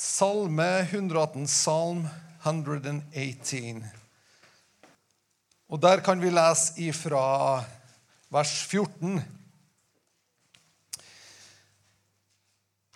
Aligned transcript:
Salme 0.00 0.78
118, 0.80 1.44
Salm 1.48 2.06
118. 2.42 3.82
Og 5.68 5.80
der 5.82 6.00
kan 6.00 6.22
vi 6.22 6.30
lese 6.32 6.72
ifra 6.80 7.60
vers 8.32 8.54
14. 8.70 9.20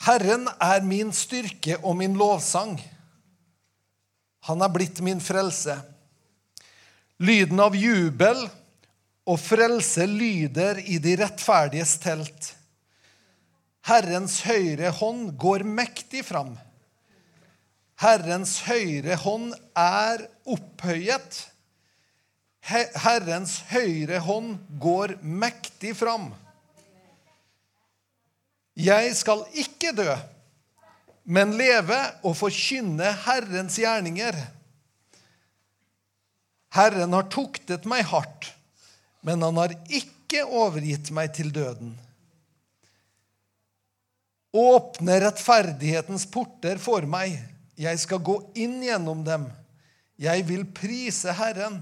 Herren 0.06 0.48
er 0.48 0.88
min 0.88 1.12
styrke 1.12 1.76
og 1.82 1.98
min 2.00 2.16
lovsang. 2.16 2.78
Han 4.48 4.64
er 4.64 4.72
blitt 4.72 5.04
min 5.04 5.20
frelse. 5.20 5.76
Lyden 7.20 7.60
av 7.60 7.76
jubel 7.76 8.46
og 9.28 9.42
frelse 9.44 10.08
lyder 10.08 10.80
i 10.88 10.96
de 10.96 11.18
rettferdiges 11.20 11.98
telt. 12.00 12.54
Herrens 13.92 14.40
høyre 14.48 14.88
hånd 15.04 15.34
går 15.36 15.68
mektig 15.68 16.24
fram. 16.32 16.56
Herrens 18.02 18.58
høyre 18.66 19.16
hånd 19.22 19.52
er 19.78 20.24
opphøyet. 20.50 21.44
Herrens 22.64 23.58
høyre 23.70 24.18
hånd 24.24 24.56
går 24.82 25.18
mektig 25.22 25.92
fram. 25.98 26.30
Jeg 28.74 29.12
skal 29.14 29.44
ikke 29.54 29.92
dø, 29.94 30.08
men 31.24 31.54
leve 31.54 31.98
og 32.26 32.34
forkynne 32.40 33.12
Herrens 33.26 33.78
gjerninger. 33.78 34.34
Herren 36.74 37.14
har 37.14 37.28
tuktet 37.30 37.86
meg 37.86 38.02
hardt, 38.10 38.50
men 39.22 39.44
han 39.46 39.60
har 39.60 39.76
ikke 39.86 40.42
overgitt 40.42 41.12
meg 41.14 41.30
til 41.36 41.52
døden. 41.54 41.94
Åpne 44.54 45.20
rettferdighetens 45.22 46.26
porter 46.30 46.80
for 46.82 47.06
meg. 47.10 47.38
Jeg 47.80 47.98
skal 48.02 48.22
gå 48.22 48.38
inn 48.58 48.78
gjennom 48.84 49.24
dem. 49.26 49.48
Jeg 50.20 50.46
vil 50.46 50.64
prise 50.76 51.34
Herren. 51.34 51.80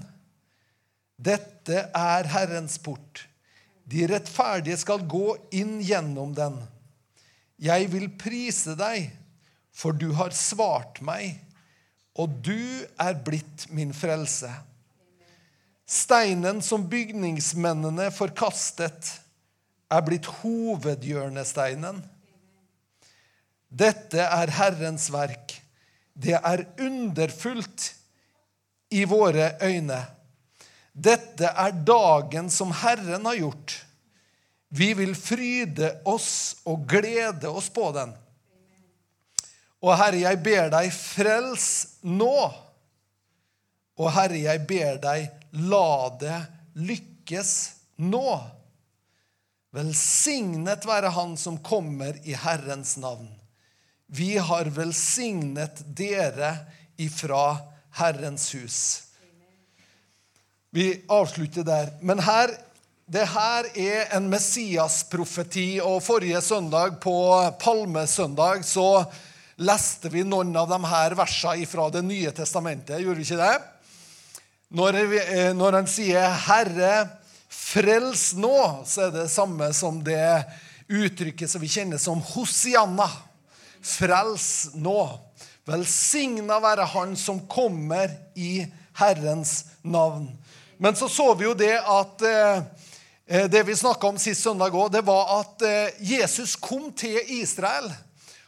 Dette 1.21 1.87
er 1.93 2.29
Herrens 2.33 2.79
port. 2.81 3.27
De 3.85 4.05
rettferdige 4.09 4.79
skal 4.81 5.03
gå 5.09 5.35
inn 5.53 5.77
gjennom 5.83 6.33
den. 6.35 6.57
Jeg 7.61 7.87
vil 7.93 8.09
prise 8.19 8.73
deg, 8.79 9.11
for 9.73 9.95
du 9.95 10.09
har 10.17 10.33
svart 10.35 10.99
meg, 11.05 11.37
og 12.17 12.41
du 12.45 12.57
er 13.01 13.17
blitt 13.25 13.67
min 13.73 13.93
frelse. 13.95 14.49
Steinen 15.89 16.61
som 16.65 16.87
bygningsmennene 16.89 18.09
forkastet, 18.15 19.19
er 19.93 20.01
blitt 20.01 20.25
hovedhjørnesteinen. 20.39 21.99
Dette 23.69 24.23
er 24.25 24.53
Herrens 24.57 25.11
verk. 25.13 25.59
Det 26.13 26.37
er 26.37 26.65
underfullt 26.79 27.89
i 28.93 29.05
våre 29.09 29.55
øyne. 29.61 29.99
Dette 30.93 31.49
er 31.49 31.73
dagen 31.85 32.51
som 32.53 32.71
Herren 32.83 33.25
har 33.25 33.39
gjort. 33.39 33.79
Vi 34.73 34.93
vil 34.97 35.15
fryde 35.17 35.89
oss 36.09 36.61
og 36.69 36.85
glede 36.89 37.49
oss 37.49 37.69
på 37.73 37.89
den. 37.93 38.13
Og 39.83 39.97
Herre, 39.99 40.21
jeg 40.21 40.39
ber 40.45 40.69
deg, 40.71 40.93
frels 40.95 41.67
nå. 42.05 42.37
Og 43.99 44.09
Herre, 44.15 44.39
jeg 44.45 44.63
ber 44.69 45.01
deg, 45.03 45.27
la 45.69 46.09
det 46.21 46.39
lykkes 46.79 47.53
nå. 48.05 48.27
Velsignet 49.73 50.85
være 50.85 51.11
Han 51.17 51.33
som 51.37 51.57
kommer 51.65 52.17
i 52.23 52.37
Herrens 52.37 52.95
navn. 53.01 53.27
Vi 54.13 54.37
har 54.37 54.69
velsignet 54.69 55.79
dere 55.97 56.51
ifra 57.01 57.57
Herrens 57.97 58.51
hus. 58.53 58.77
Vi 60.69 61.01
avslutter 61.09 61.65
der. 61.65 61.89
Men 62.01 62.21
her 62.21 62.53
det 63.09 63.25
her 63.27 63.67
er 63.73 64.13
en 64.15 64.29
Messias-profeti, 64.31 65.81
og 65.83 65.99
forrige 66.05 66.39
søndag, 66.41 66.99
på 67.01 67.15
palmesøndag, 67.59 68.61
så 68.65 69.03
leste 69.59 70.09
vi 70.13 70.23
noen 70.23 70.53
av 70.57 70.69
de 70.69 70.79
her 70.87 71.17
versene 71.17 71.67
fra 71.67 71.89
Det 71.91 72.05
nye 72.05 72.31
testamentet. 72.31 73.01
Gjorde 73.01 73.17
vi 73.19 73.27
ikke 73.27 73.41
det? 73.41 73.57
Når, 74.73 75.01
vi, 75.09 75.19
når 75.57 75.81
han 75.81 75.89
sier 75.89 76.29
'Herre, 76.45 76.95
frels 77.49 78.33
nå', 78.33 78.85
så 78.85 79.07
er 79.07 79.11
det 79.11 79.25
det 79.25 79.35
samme 79.35 79.73
som 79.73 79.99
det 80.05 80.45
uttrykket 80.89 81.49
som 81.49 81.61
vi 81.61 81.67
kjenner 81.67 81.97
som 81.97 82.21
Hosianna. 82.21 83.09
Frels 83.83 84.47
nå. 84.79 85.01
Velsigna 85.67 86.57
være 86.63 86.87
Han 86.95 87.17
som 87.19 87.43
kommer 87.47 88.11
i 88.35 88.65
Herrens 88.99 89.65
navn. 89.83 90.27
Men 90.79 90.95
så 90.95 91.07
så 91.07 91.29
vi 91.37 91.45
jo 91.45 91.53
det 91.55 91.75
at 91.79 92.25
eh, 92.27 92.63
Eh, 93.25 93.49
det 93.49 93.63
vi 93.63 93.75
snakka 93.75 94.07
om 94.07 94.17
sist 94.19 94.43
søndag 94.43 94.75
òg, 94.75 94.89
det 94.91 95.03
var 95.07 95.29
at 95.39 95.63
eh, 95.63 95.95
Jesus 96.03 96.57
kom 96.59 96.89
til 96.91 97.15
Israel. 97.39 97.87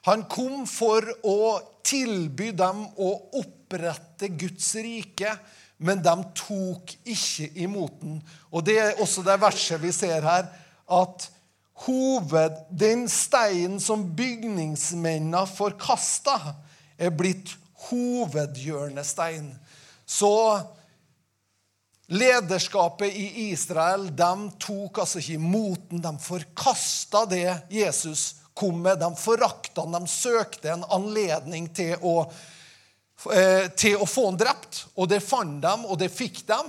Han 0.06 0.26
kom 0.28 0.66
for 0.68 1.06
å 1.24 1.38
tilby 1.86 2.52
dem 2.52 2.84
å 3.00 3.12
opprette 3.40 4.28
Guds 4.36 4.74
rike, 4.76 5.32
men 5.80 6.04
de 6.04 6.16
tok 6.36 6.92
ikke 7.08 7.48
imot 7.64 8.02
den. 8.04 8.20
Og 8.52 8.66
Det 8.68 8.76
er 8.82 9.02
også 9.02 9.24
det 9.24 9.40
verset 9.40 9.80
vi 9.82 9.94
ser 9.96 10.28
her, 10.28 10.52
at 10.86 11.30
hoved, 11.76 12.56
den 12.70 13.10
steinen 13.12 13.80
som 13.84 14.08
bygningsmennene 14.16 15.44
forkasta, 15.50 16.56
er 16.98 17.12
blitt 17.12 17.52
hovedhjørnestein. 17.90 19.52
Så 20.06 20.32
Lederskapet 22.08 23.16
i 23.18 23.50
Israel 23.50 24.12
de 24.14 24.32
tok 24.62 25.02
altså 25.02 25.20
ikke 25.20 25.40
imot 25.40 25.88
den. 25.90 26.04
De 26.04 26.12
forkasta 26.22 27.24
det 27.26 27.48
Jesus 27.74 28.36
kom 28.54 28.84
med. 28.84 29.02
De 29.02 29.10
forakta 29.18 29.82
han. 29.82 29.98
De 29.98 30.12
søkte 30.12 30.70
en 30.72 30.86
anledning 30.94 31.68
til 31.74 31.98
å, 32.06 32.30
eh, 33.34 33.68
til 33.74 33.98
å 33.98 34.06
få 34.06 34.30
han 34.30 34.38
drept. 34.38 34.86
Og 34.96 35.10
det 35.10 35.24
fant 35.26 35.62
de, 35.62 35.74
og 35.90 35.98
det 36.00 36.14
fikk 36.14 36.46
de. 36.48 36.62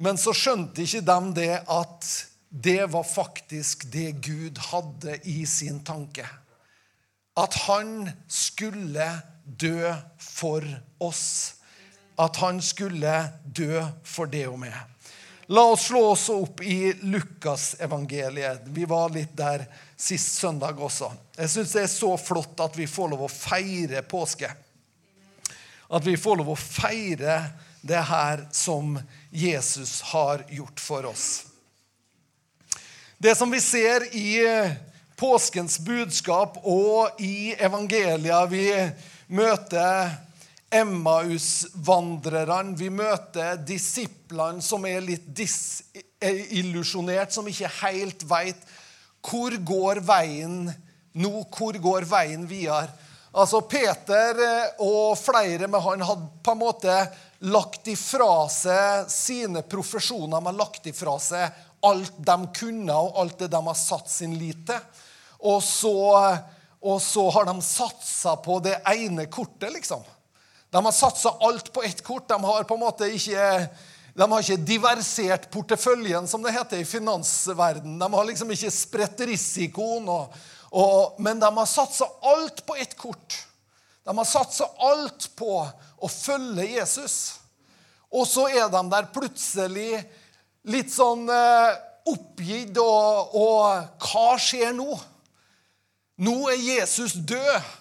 Men 0.00 0.16
så 0.16 0.32
skjønte 0.32 0.80
ikke 0.82 1.04
de 1.04 1.32
det 1.36 1.54
at 1.68 2.08
det 2.50 2.86
var 2.90 3.06
faktisk 3.06 3.86
det 3.92 4.10
Gud 4.26 4.58
hadde 4.58 5.16
i 5.22 5.46
sin 5.46 5.80
tanke. 5.86 6.26
At 7.38 7.54
han 7.66 8.10
skulle 8.28 9.06
dø 9.44 9.94
for 10.18 10.66
oss 10.98 11.54
at 12.20 12.36
han 12.36 12.62
skulle 12.62 13.12
dø 13.44 13.80
for 14.04 14.28
det 14.30 14.46
og 14.50 14.58
meg. 14.60 14.74
La 15.50 15.64
oss 15.72 15.88
slå 15.88 16.02
oss 16.12 16.28
opp 16.30 16.60
i 16.62 16.92
Lukasevangeliet. 17.10 18.68
Vi 18.70 18.84
var 18.86 19.10
litt 19.14 19.32
der 19.38 19.64
sist 19.98 20.36
søndag 20.38 20.78
også. 20.78 21.10
Jeg 21.38 21.50
syns 21.50 21.74
det 21.74 21.82
er 21.82 21.90
så 21.90 22.12
flott 22.20 22.60
at 22.62 22.76
vi 22.78 22.86
får 22.90 23.10
lov 23.14 23.24
å 23.26 23.32
feire 23.32 24.04
påske. 24.06 24.50
At 25.90 26.06
vi 26.06 26.14
får 26.20 26.38
lov 26.38 26.52
å 26.52 26.60
feire 26.60 27.40
det 27.82 28.02
her 28.12 28.44
som 28.54 28.94
Jesus 29.32 29.98
har 30.12 30.44
gjort 30.52 30.82
for 30.82 31.08
oss. 31.10 31.49
Det 33.22 33.34
som 33.34 33.50
vi 33.50 33.60
ser 33.60 34.16
i 34.16 34.40
påskens 35.16 35.78
budskap 35.84 36.54
og 36.64 37.20
i 37.20 37.52
evangelia 37.52 38.46
vi 38.48 38.72
møter 39.36 40.08
Emmaus-vandrerne. 40.72 42.72
Vi 42.80 42.88
møter 42.88 43.60
disiplene 43.60 44.64
som 44.64 44.88
er 44.88 45.04
litt 45.04 45.28
disillusjonert, 45.36 47.28
som 47.36 47.44
ikke 47.52 47.68
helt 47.82 48.24
veit 48.24 48.56
hvor 49.20 49.52
går 49.68 50.00
veien 50.00 50.72
nå, 51.12 51.44
hvor 51.52 51.76
går 51.76 52.08
veien 52.08 52.48
videre. 52.48 52.88
Altså 53.36 53.60
Peter 53.68 54.32
eh, 54.48 54.80
og 54.80 55.12
flere 55.20 55.68
med 55.68 55.84
han 55.84 56.08
hadde 56.08 56.40
på 56.40 56.56
en 56.56 56.64
måte 56.64 56.96
lagt 57.52 57.84
ifra 57.92 58.48
seg 58.48 59.12
sine 59.12 59.60
profesjoner. 59.60 60.40
De 60.40 60.48
har 60.48 60.56
lagt 60.56 60.88
ifra 60.88 61.20
seg 61.20 61.68
alt 61.86 62.16
de 62.18 62.36
kunne, 62.56 62.94
og 62.94 63.18
alt 63.20 63.38
det 63.38 63.50
de 63.52 63.60
har 63.66 63.78
satt 63.78 64.10
sin 64.10 64.36
lit 64.38 64.64
til. 64.68 64.80
Og 65.40 65.62
så, 65.64 65.92
og 66.80 66.98
så 67.02 67.26
har 67.32 67.48
de 67.48 67.56
satsa 67.64 68.36
på 68.44 68.58
det 68.64 68.76
ene 68.92 69.26
kortet, 69.32 69.72
liksom. 69.72 70.04
De 70.70 70.84
har 70.84 70.92
satsa 70.94 71.32
alt 71.40 71.72
på 71.72 71.82
ett 71.82 72.04
kort. 72.04 72.28
De 72.28 72.44
har 72.44 72.64
på 72.64 72.76
en 72.76 72.84
måte 72.84 73.08
ikke, 73.10 73.46
de 74.14 74.30
har 74.32 74.44
ikke 74.44 74.66
diversert 74.68 75.48
porteføljen, 75.50 76.28
som 76.30 76.44
det 76.44 76.54
heter 76.54 76.82
i 76.82 76.86
finansverdenen. 76.86 77.98
De 77.98 78.10
har 78.14 78.28
liksom 78.28 78.52
ikke 78.54 78.70
spredt 78.74 79.24
risikoen. 79.26 80.06
Og, 80.06 80.36
og, 80.70 81.18
men 81.18 81.42
de 81.42 81.50
har 81.56 81.66
satsa 81.66 82.06
alt 82.22 82.62
på 82.66 82.76
ett 82.78 82.94
kort. 82.98 83.40
De 84.06 84.14
har 84.16 84.28
satsa 84.28 84.68
alt 84.92 85.26
på 85.36 85.58
å 85.64 86.08
følge 86.08 86.68
Jesus. 86.76 87.40
Og 88.10 88.26
så 88.26 88.46
er 88.50 88.70
de 88.70 88.84
der 88.90 89.10
plutselig 89.14 90.04
litt 90.68 90.92
sånn 90.92 91.28
eh, 91.32 91.78
oppgitt, 92.10 92.76
og, 92.80 93.36
og 93.36 94.04
hva 94.10 94.34
skjer 94.40 94.74
nå? 94.76 94.98
Nå 96.20 96.36
er 96.52 96.60
Jesus 96.60 97.14
død. 97.16 97.76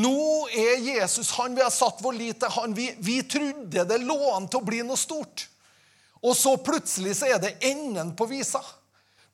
Nå 0.00 0.46
er 0.54 0.84
Jesus 0.84 1.32
han 1.34 1.56
vi 1.56 1.64
har 1.64 1.72
satt 1.74 2.02
vår 2.04 2.14
lit 2.14 2.38
til. 2.42 2.52
han. 2.54 2.74
Vi, 2.76 2.90
vi 3.02 3.22
trodde 3.26 3.86
det 3.88 4.02
lå 4.04 4.18
an 4.34 4.46
til 4.50 4.60
å 4.60 4.66
bli 4.66 4.82
noe 4.86 5.00
stort. 5.00 5.48
Og 6.20 6.36
så 6.36 6.52
plutselig 6.60 7.16
så 7.18 7.30
er 7.32 7.40
det 7.42 7.56
enden 7.64 8.12
på 8.16 8.28
visa. 8.30 8.60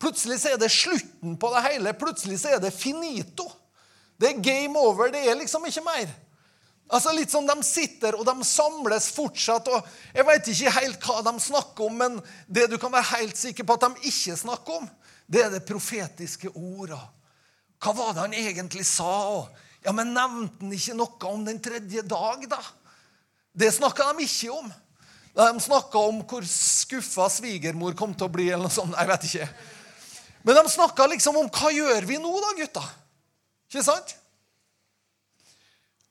Plutselig 0.00 0.38
så 0.42 0.54
er 0.54 0.60
det 0.60 0.70
slutten 0.72 1.34
på 1.40 1.50
det 1.54 1.64
hele. 1.66 1.92
Plutselig 1.98 2.38
så 2.40 2.54
er 2.54 2.62
det 2.62 2.72
finito. 2.76 3.48
Det 4.16 4.30
er 4.30 4.44
game 4.44 4.78
over. 4.78 5.10
Det 5.12 5.24
er 5.26 5.36
liksom 5.36 5.66
ikke 5.68 5.84
mer. 5.84 6.12
Altså 6.86 7.10
Litt 7.16 7.32
sånn 7.32 7.48
De 7.48 7.56
sitter 7.66 8.14
og 8.14 8.26
de 8.28 8.46
samles 8.46 9.08
fortsatt. 9.14 9.68
og 9.68 9.88
Jeg 10.14 10.26
vet 10.28 10.50
ikke 10.52 10.74
helt 10.78 11.08
hva 11.08 11.22
de 11.26 11.34
snakker 11.42 11.88
om, 11.88 11.98
men 11.98 12.18
det 12.46 12.68
du 12.70 12.78
kan 12.78 12.94
være 12.94 13.16
helt 13.16 13.38
sikker 13.38 13.66
på 13.66 13.76
at 13.76 13.86
de 13.88 14.10
ikke 14.12 14.38
snakker 14.38 14.80
om, 14.80 14.88
det 15.26 15.42
er 15.42 15.54
det 15.56 15.66
profetiske 15.66 16.52
ordet. 16.54 17.00
Hva 17.82 17.92
var 17.96 18.14
det 18.14 18.22
han 18.22 18.36
egentlig 18.38 18.86
sa? 18.88 19.46
Ja, 19.84 19.92
men 19.92 20.14
Nevnte 20.14 20.62
han 20.62 20.74
ikke 20.74 20.96
noe 20.98 21.30
om 21.30 21.44
den 21.46 21.58
tredje 21.62 22.02
dag, 22.06 22.46
da? 22.50 22.60
Det 23.56 23.72
snakka 23.74 24.12
de 24.12 24.26
ikke 24.26 24.52
om. 24.54 24.70
De 25.36 25.48
snakka 25.60 26.00
om 26.08 26.22
hvor 26.28 26.44
skuffa 26.48 27.26
svigermor 27.32 27.96
kom 27.98 28.14
til 28.14 28.28
å 28.28 28.32
bli. 28.32 28.48
eller 28.50 28.68
noe 28.68 28.72
sånt. 28.72 28.94
Jeg 28.96 29.10
vet 29.10 29.26
ikke. 29.28 29.48
Men 30.46 30.60
de 30.60 30.72
snakka 30.72 31.08
liksom 31.10 31.36
om 31.40 31.50
hva 31.50 31.72
gjør 31.74 32.06
vi 32.08 32.20
nå, 32.22 32.30
da, 32.40 32.52
gutta? 32.60 32.84
Ikke 33.68 33.84
sant? 33.84 34.14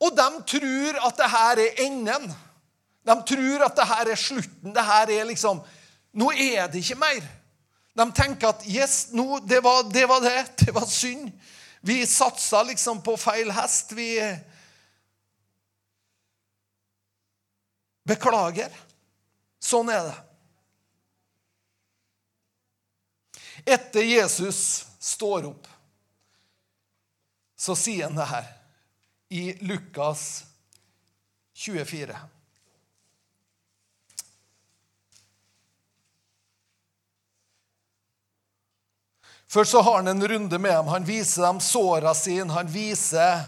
Og 0.03 0.11
de 0.15 0.27
tror 0.49 0.99
at 1.07 1.17
det 1.17 1.29
her 1.31 1.61
er 1.63 1.81
enden. 1.85 2.27
De 3.05 3.15
tror 3.29 3.65
at 3.65 3.77
det 3.77 3.87
her 3.87 4.11
er 4.11 4.19
slutten. 4.19 4.73
Det 4.75 4.85
her 4.85 5.13
er 5.19 5.31
liksom 5.31 5.63
Nå 6.15 6.29
er 6.31 6.69
det 6.71 6.79
ikke 6.79 6.95
mer. 6.95 7.23
De 7.95 8.03
tenker 8.15 8.47
at 8.47 8.61
yes, 8.67 9.09
nå, 9.11 9.39
det, 9.43 9.59
var, 9.63 9.83
det 9.91 10.05
var 10.07 10.21
det. 10.23 10.43
Det 10.61 10.71
var 10.75 10.85
synd. 10.87 11.31
Vi 11.83 12.05
satsa 12.07 12.63
liksom 12.63 13.01
på 13.03 13.17
feil 13.19 13.51
hest. 13.51 13.91
Vi 13.95 14.15
Beklager. 18.07 18.71
Sånn 19.59 19.89
er 19.89 20.07
det. 20.07 20.17
Etter 23.75 24.05
Jesus 24.05 24.85
står 25.01 25.47
opp, 25.49 25.67
så 27.57 27.73
sier 27.79 28.05
han 28.05 28.19
det 28.19 28.27
her 28.29 28.54
i 29.35 29.57
Lukas 29.59 30.43
24. 31.53 32.15
Først 39.47 39.71
så 39.71 39.81
har 39.81 39.95
han 39.95 40.07
en 40.07 40.27
runde 40.27 40.59
med 40.59 40.71
dem. 40.71 40.87
Han 40.87 41.05
viser 41.05 41.41
dem 41.41 41.59
såra 41.59 42.13
sine. 42.15 42.53
Han 42.53 42.67
viser, 42.71 43.43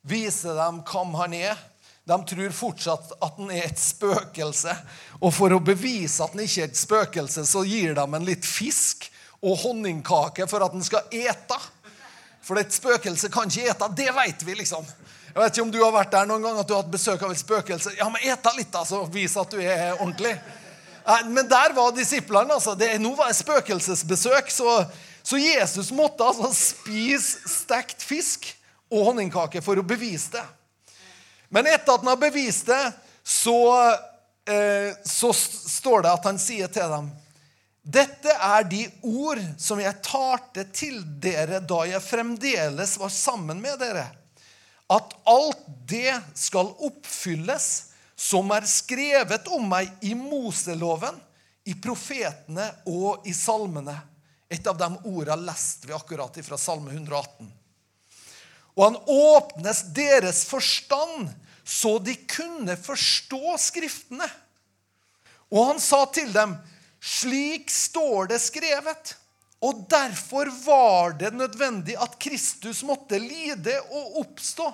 viser 0.00 0.56
dem 0.56 0.80
hvem 0.88 1.12
han 1.20 1.36
er. 1.36 1.60
De 2.08 2.18
tror 2.32 2.56
fortsatt 2.56 3.12
at 3.20 3.36
han 3.36 3.52
er 3.52 3.68
et 3.68 3.80
spøkelse. 3.80 4.74
Og 5.20 5.28
for 5.36 5.52
å 5.52 5.60
bevise 5.60 6.24
at 6.24 6.32
han 6.32 6.44
ikke 6.46 6.64
er 6.64 6.72
et 6.72 6.80
spøkelse, 6.80 7.44
så 7.52 7.66
gir 7.68 7.92
de 8.00 8.08
en 8.08 8.28
litt 8.32 8.48
fisk 8.48 9.10
og 9.42 9.60
honningkake 9.66 10.48
for 10.48 10.64
at 10.64 10.72
han 10.72 10.88
skal 10.88 11.04
ete. 11.12 11.60
For 12.42 12.58
et 12.58 12.74
spøkelse 12.74 13.30
kan 13.32 13.50
ikke 13.50 13.70
ete. 13.70 13.88
Det 13.96 14.08
vet 14.16 14.42
vi, 14.46 14.56
liksom. 14.58 14.86
Jeg 15.32 15.40
vet 15.40 15.54
ikke 15.54 15.64
om 15.64 15.70
du 15.72 15.78
har 15.80 15.94
vært 15.94 16.12
der 16.12 16.26
noen 16.28 16.42
gang 16.44 16.58
at 16.60 16.68
du 16.68 16.74
har 16.74 16.82
hatt 16.82 16.92
besøk 16.92 17.22
av 17.24 17.30
et 17.32 17.40
spøkelse. 17.40 17.94
Ja, 17.96 18.08
men 18.12 18.24
ete 18.26 18.52
litt, 18.56 18.74
altså. 18.76 19.04
Vis 19.12 19.36
at 19.40 19.54
du 19.54 19.62
er 19.62 19.94
ordentlig. 19.94 20.34
Men 21.30 21.48
der 21.48 21.72
var 21.76 21.94
disiplene. 21.96 22.54
altså. 22.54 22.74
Det, 22.74 22.90
nå 23.00 23.14
var 23.18 23.30
det 23.30 23.38
spøkelsesbesøk, 23.38 24.50
så, 24.50 24.82
så, 25.22 25.38
Jesus 25.38 25.92
måtte 25.94 26.26
altså 26.26 26.50
spise 26.54 27.48
stekt 27.48 28.02
fisk 28.04 28.50
og 28.92 29.08
honningkake 29.08 29.62
for 29.64 29.78
å 29.78 29.86
bevise 29.86 30.34
det. 30.36 30.44
Men 31.52 31.68
etter 31.68 31.94
at 31.94 32.04
han 32.04 32.12
har 32.12 32.20
bevist 32.20 32.68
det, 32.68 32.84
så, 33.24 33.56
eh, 34.48 34.92
så 35.06 35.32
står 35.32 36.04
det 36.04 36.12
at 36.12 36.28
han 36.28 36.40
sier 36.40 36.70
til 36.72 36.90
dem 36.90 37.10
dette 37.82 38.30
er 38.30 38.64
de 38.70 38.84
ord 39.02 39.40
som 39.58 39.80
jeg 39.82 40.02
talte 40.06 40.64
til 40.70 41.00
dere 41.22 41.58
da 41.66 41.82
jeg 41.90 42.04
fremdeles 42.04 42.94
var 43.00 43.10
sammen 43.10 43.58
med 43.62 43.80
dere. 43.82 44.06
At 44.92 45.16
alt 45.26 45.64
det 45.90 46.14
skal 46.38 46.70
oppfylles 46.84 47.68
som 48.14 48.52
er 48.54 48.68
skrevet 48.70 49.48
om 49.50 49.66
meg 49.66 49.90
i 50.06 50.14
Moseloven, 50.14 51.16
i 51.66 51.74
profetene 51.74 52.68
og 52.90 53.26
i 53.26 53.34
salmene. 53.34 53.96
Et 54.52 54.66
av 54.68 54.78
de 54.78 54.88
ordene 55.08 55.48
leste 55.48 55.88
vi 55.88 55.96
akkurat 55.96 56.38
fra 56.46 56.58
Salme 56.60 56.92
118. 56.92 57.50
Og 58.76 58.84
han 58.84 58.98
åpnes 59.10 59.82
deres 59.96 60.44
forstand, 60.48 61.32
så 61.64 61.96
de 61.98 62.14
kunne 62.30 62.76
forstå 62.78 63.56
Skriftene. 63.58 64.28
Og 65.52 65.72
han 65.72 65.82
sa 65.82 66.04
til 66.14 66.30
dem, 66.32 66.54
slik 67.02 67.70
står 67.70 68.30
det 68.30 68.38
skrevet. 68.42 69.16
Og 69.62 69.84
derfor 69.90 70.50
var 70.64 71.14
det 71.18 71.34
nødvendig 71.34 71.94
at 71.98 72.18
Kristus 72.22 72.82
måtte 72.86 73.18
lide 73.18 73.76
og 73.90 74.20
oppstå 74.24 74.72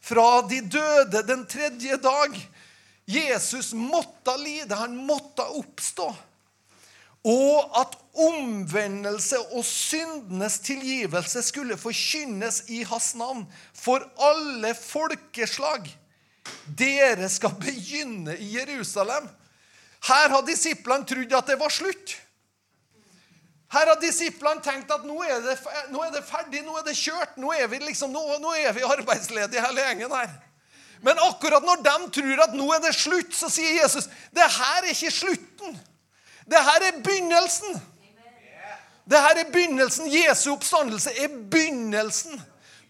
fra 0.00 0.42
de 0.46 0.60
døde 0.62 1.22
den 1.26 1.44
tredje 1.46 1.96
dag. 2.02 2.36
Jesus 3.08 3.72
måtte 3.72 4.36
lide, 4.38 4.74
han 4.74 4.94
måtte 5.08 5.42
oppstå. 5.42 6.08
Og 7.28 7.80
at 7.80 7.96
omvendelse 8.18 9.40
og 9.50 9.64
syndenes 9.66 10.58
tilgivelse 10.64 11.42
skulle 11.42 11.78
forkynnes 11.80 12.62
i 12.70 12.84
hans 12.86 13.14
navn 13.18 13.42
for 13.74 14.06
alle 14.22 14.70
folkeslag. 14.78 15.90
Dere 16.78 17.28
skal 17.28 17.58
begynne 17.58 18.36
i 18.38 18.54
Jerusalem. 18.54 19.26
Her 20.06 20.30
har 20.30 20.46
disiplene 20.46 21.06
trodd 21.08 21.34
at 21.34 21.50
det 21.50 21.58
var 21.58 21.72
slutt. 21.74 22.14
Her 23.72 23.90
har 23.90 23.98
disiplene 24.00 24.64
tenkt 24.64 24.92
at 24.94 25.04
nå 25.04 25.18
er, 25.26 25.42
det, 25.44 25.56
nå 25.92 26.00
er 26.06 26.12
det, 26.14 26.22
ferdig, 26.24 26.62
nå 26.64 26.78
er 26.78 26.86
det 26.86 26.96
kjørt. 26.96 27.36
Nå 27.36 27.52
er 27.52 27.66
vi 27.68 27.82
liksom, 27.82 28.14
nå, 28.14 28.22
nå 28.40 28.54
er 28.56 28.72
vi 28.76 28.86
arbeidsledige, 28.96 29.64
hele 29.64 29.84
gjengen 29.84 30.14
her. 30.14 30.30
Men 31.04 31.20
akkurat 31.22 31.62
når 31.62 31.82
de 31.84 31.96
tror 32.16 32.40
at 32.42 32.56
nå 32.58 32.70
er 32.74 32.80
det 32.82 32.94
slutt, 32.96 33.34
så 33.36 33.50
sier 33.52 33.76
Jesus 33.82 34.08
det 34.34 34.46
her 34.56 34.80
er 34.82 34.90
ikke 34.94 35.12
slutten. 35.14 35.76
Det 36.48 36.62
her 36.64 36.86
er 36.88 37.02
begynnelsen. 37.04 37.76
Det 39.08 39.20
her 39.20 39.40
er 39.40 39.52
begynnelsen. 39.52 40.08
Jesu 40.12 40.50
oppstandelse 40.52 41.12
er 41.20 41.36
begynnelsen 41.52 42.40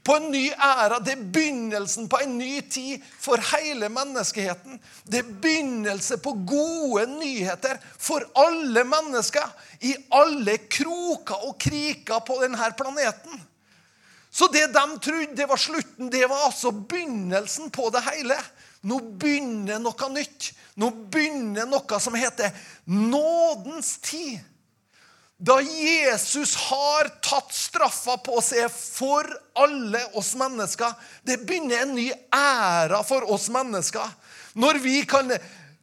på 0.09 0.17
en 0.17 0.31
ny 0.33 0.47
æra. 0.53 0.99
Det 1.05 1.13
er 1.13 1.25
begynnelsen 1.35 2.09
på 2.09 2.23
en 2.25 2.39
ny 2.39 2.63
tid 2.71 3.03
for 3.21 3.41
hele 3.51 3.91
menneskeheten. 3.93 4.81
Det 5.05 5.21
er 5.21 5.35
begynnelse 5.43 6.17
på 6.25 6.33
gode 6.49 7.05
nyheter 7.19 7.77
for 7.99 8.25
alle 8.41 8.87
mennesker 8.89 9.45
i 9.85 9.93
alle 10.17 10.57
kroker 10.71 11.45
og 11.51 11.59
kriker 11.61 12.25
på 12.25 12.41
denne 12.41 12.73
planeten. 12.79 13.45
Så 14.31 14.49
det 14.53 14.69
de 14.73 14.87
trodde 15.03 15.37
det 15.37 15.49
var 15.49 15.61
slutten, 15.61 16.11
det 16.13 16.25
var 16.29 16.47
altså 16.47 16.71
begynnelsen 16.73 17.71
på 17.75 17.91
det 17.93 18.05
hele. 18.09 18.37
Nå 18.89 19.01
begynner 19.21 19.81
noe 19.83 20.13
nytt. 20.15 20.53
Nå 20.79 20.93
begynner 21.13 21.69
noe 21.69 22.01
som 22.01 22.17
heter 22.17 22.55
nådens 22.87 23.97
tid. 24.05 24.39
Da 25.39 25.61
Jesus 25.63 26.57
har 26.57 27.09
tatt 27.23 27.53
straffa 27.55 28.17
på 28.27 28.41
seg 28.43 28.67
for 28.75 29.29
alle 29.55 30.01
oss 30.19 30.33
mennesker 30.39 30.97
Det 31.23 31.37
begynner 31.47 31.85
en 31.85 31.95
ny 31.95 32.09
æra 32.35 33.05
for 33.07 33.23
oss 33.31 33.47
mennesker. 33.55 34.07
Når 34.59 34.81
vi 34.83 34.97
kan, 35.07 35.31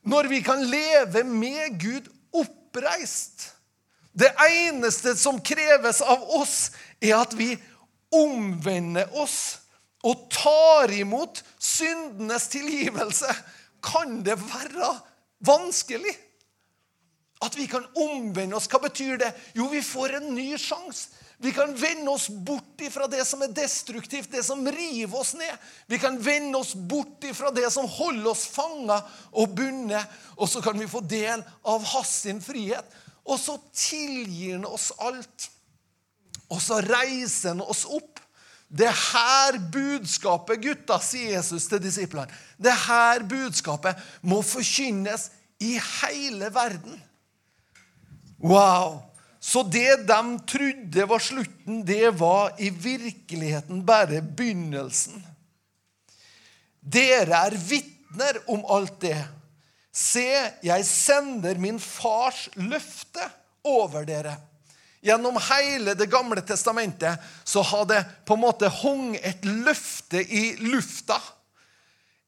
når 0.03 0.27
vi 0.27 0.41
kan 0.43 0.65
leve 0.67 1.23
med 1.23 1.79
Gud 1.79 2.09
oppreist. 2.35 3.53
Det 4.11 4.33
eneste 4.43 5.15
som 5.19 5.39
kreves 5.43 6.01
av 6.03 6.23
oss, 6.35 6.71
er 6.99 7.15
at 7.21 7.33
vi 7.35 7.53
omvender 8.15 9.11
oss 9.19 9.57
og 10.05 10.27
tar 10.31 10.91
imot 10.95 11.41
syndenes 11.59 12.47
tilgivelse. 12.51 13.31
Kan 13.83 14.19
det 14.23 14.37
være 14.39 14.91
vanskelig? 15.47 16.15
At 17.45 17.55
vi 17.57 17.67
kan 17.69 17.85
omvende 17.93 18.57
oss. 18.57 18.67
Hva 18.71 18.81
betyr 18.83 19.19
det? 19.21 19.31
Jo, 19.57 19.69
vi 19.71 19.83
får 19.85 20.17
en 20.19 20.33
ny 20.35 20.55
sjanse. 20.59 21.13
Vi 21.37 21.51
kan 21.51 21.73
vende 21.75 22.09
oss 22.11 22.29
bort 22.29 22.81
fra 22.91 23.07
det 23.11 23.25
som 23.27 23.41
er 23.43 23.51
destruktivt, 23.51 24.31
det 24.31 24.43
som 24.47 24.63
river 24.71 25.19
oss 25.19 25.33
ned. 25.35 25.51
Vi 25.91 25.99
kan 25.99 26.15
vende 26.23 26.57
oss 26.57 26.71
bort 26.75 27.25
fra 27.35 27.51
det 27.51 27.67
som 27.73 27.89
holder 27.91 28.29
oss 28.31 28.45
fanga 28.47 29.01
og 29.35 29.51
bundet. 29.57 30.07
Og 30.39 30.49
så 30.49 30.63
kan 30.63 30.79
vi 30.79 30.87
få 30.87 31.03
del 31.03 31.43
av 31.67 31.83
hans 31.91 32.15
frihet. 32.45 32.87
Og 33.25 33.39
så 33.41 33.57
tilgir 33.73 34.55
han 34.55 34.67
oss 34.69 34.91
alt. 35.03 35.49
Og 36.47 36.61
så 36.61 36.79
reiser 36.85 37.55
han 37.55 37.65
oss 37.65 37.83
opp. 37.89 38.21
Det 38.75 38.89
her 38.89 39.59
budskapet, 39.71 40.61
gutta, 40.63 40.97
sier 41.03 41.35
Jesus 41.35 41.67
til 41.69 41.83
disiplene, 41.83 42.31
det 42.57 42.73
her 42.87 43.21
budskapet 43.29 43.99
må 44.25 44.39
forkynnes 44.43 45.29
i 45.61 45.75
hele 45.77 46.49
verden. 46.53 46.97
Wow! 48.43 49.01
Så 49.39 49.61
det 49.63 50.07
de 50.07 50.39
trodde 50.49 51.05
var 51.05 51.19
slutten, 51.21 51.83
det 51.85 52.09
var 52.17 52.55
i 52.57 52.69
virkeligheten 52.69 53.83
bare 53.85 54.21
begynnelsen. 54.21 55.21
Dere 56.81 57.43
er 57.45 57.57
vitner 57.57 58.39
om 58.49 58.63
alt 58.73 58.97
det. 59.03 59.19
Se, 59.93 60.25
jeg 60.65 60.85
sender 60.85 61.61
min 61.61 61.77
fars 61.79 62.47
løfte 62.57 63.27
over 63.63 64.05
dere. 64.07 64.33
Gjennom 65.05 65.37
hele 65.51 65.93
Det 65.93 66.09
gamle 66.09 66.41
testamentet 66.41 67.21
så 67.43 67.61
har 67.61 67.85
det 67.85 68.01
på 68.25 68.33
en 68.33 68.41
måte 68.41 68.71
hung 68.81 69.13
et 69.15 69.45
løfte 69.45 70.23
i 70.25 70.55
lufta. 70.57 71.19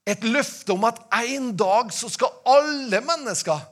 Et 0.05 0.21
løfte 0.23 0.77
om 0.77 0.85
at 0.85 1.01
en 1.25 1.49
dag 1.57 1.89
så 1.93 2.09
skal 2.13 2.37
alle 2.45 3.01
mennesker 3.01 3.65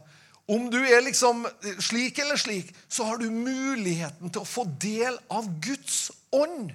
om 0.47 0.67
du 0.69 0.77
er 0.77 1.01
liksom 1.01 1.45
slik 1.81 2.19
eller 2.21 2.37
slik, 2.37 2.69
så 2.87 3.07
har 3.07 3.17
du 3.17 3.31
muligheten 3.33 4.29
til 4.29 4.43
å 4.43 4.49
få 4.49 4.67
del 4.81 5.17
av 5.33 5.47
Guds 5.63 6.11
ånd. 6.35 6.69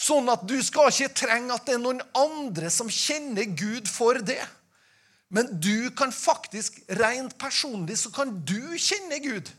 Sånn 0.00 0.30
at 0.32 0.46
du 0.48 0.56
skal 0.64 0.88
ikke 0.88 1.12
trenge 1.26 1.52
at 1.52 1.66
det 1.68 1.76
er 1.76 1.82
noen 1.82 2.00
andre 2.16 2.70
som 2.72 2.88
kjenner 2.88 3.44
Gud 3.52 3.90
for 3.90 4.16
det. 4.24 4.40
Men 5.28 5.50
du 5.60 5.90
kan 5.94 6.10
faktisk, 6.10 6.80
rent 6.98 7.36
personlig, 7.38 8.00
så 8.00 8.10
kan 8.14 8.32
du 8.48 8.72
kjenne 8.80 9.20
Gud. 9.22 9.50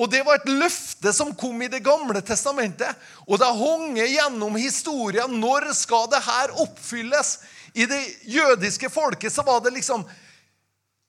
Og 0.00 0.08
Det 0.08 0.20
var 0.24 0.38
et 0.38 0.48
løfte 0.48 1.12
som 1.12 1.34
kom 1.36 1.60
i 1.62 1.68
Det 1.68 1.82
gamle 1.84 2.20
testamentet. 2.24 2.88
Og 3.26 3.40
det 3.40 3.48
hang 3.48 3.98
gjennom 3.98 4.56
historien. 4.56 5.40
Når 5.40 5.72
skal 5.76 6.06
det 6.12 6.22
her 6.24 6.54
oppfylles? 6.62 7.38
I 7.74 7.86
det 7.86 8.00
jødiske 8.24 8.88
folket 8.90 9.32
så 9.32 9.42
var 9.46 9.60
det 9.60 9.74
liksom 9.74 10.04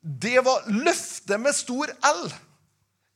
Det 0.01 0.39
var 0.45 0.65
løftet 0.67 1.41
med 1.41 1.55
stor 1.55 1.91
L. 1.91 2.23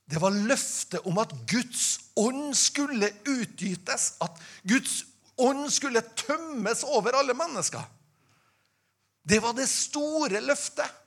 Det 0.05 0.21
var 0.21 0.29
løftet 0.29 1.05
om 1.09 1.17
at 1.17 1.31
Guds 1.49 1.99
ånd 2.15 2.53
skulle 2.57 3.09
utgytes. 3.25 4.13
At 4.21 4.37
Guds 4.63 5.03
ånd 5.41 5.65
skulle 5.73 6.05
tømmes 6.15 6.83
over 6.85 7.17
alle 7.17 7.33
mennesker. 7.33 7.81
Det 9.25 9.41
var 9.41 9.57
det 9.57 9.65
store 9.69 10.43
løftet. 10.45 11.01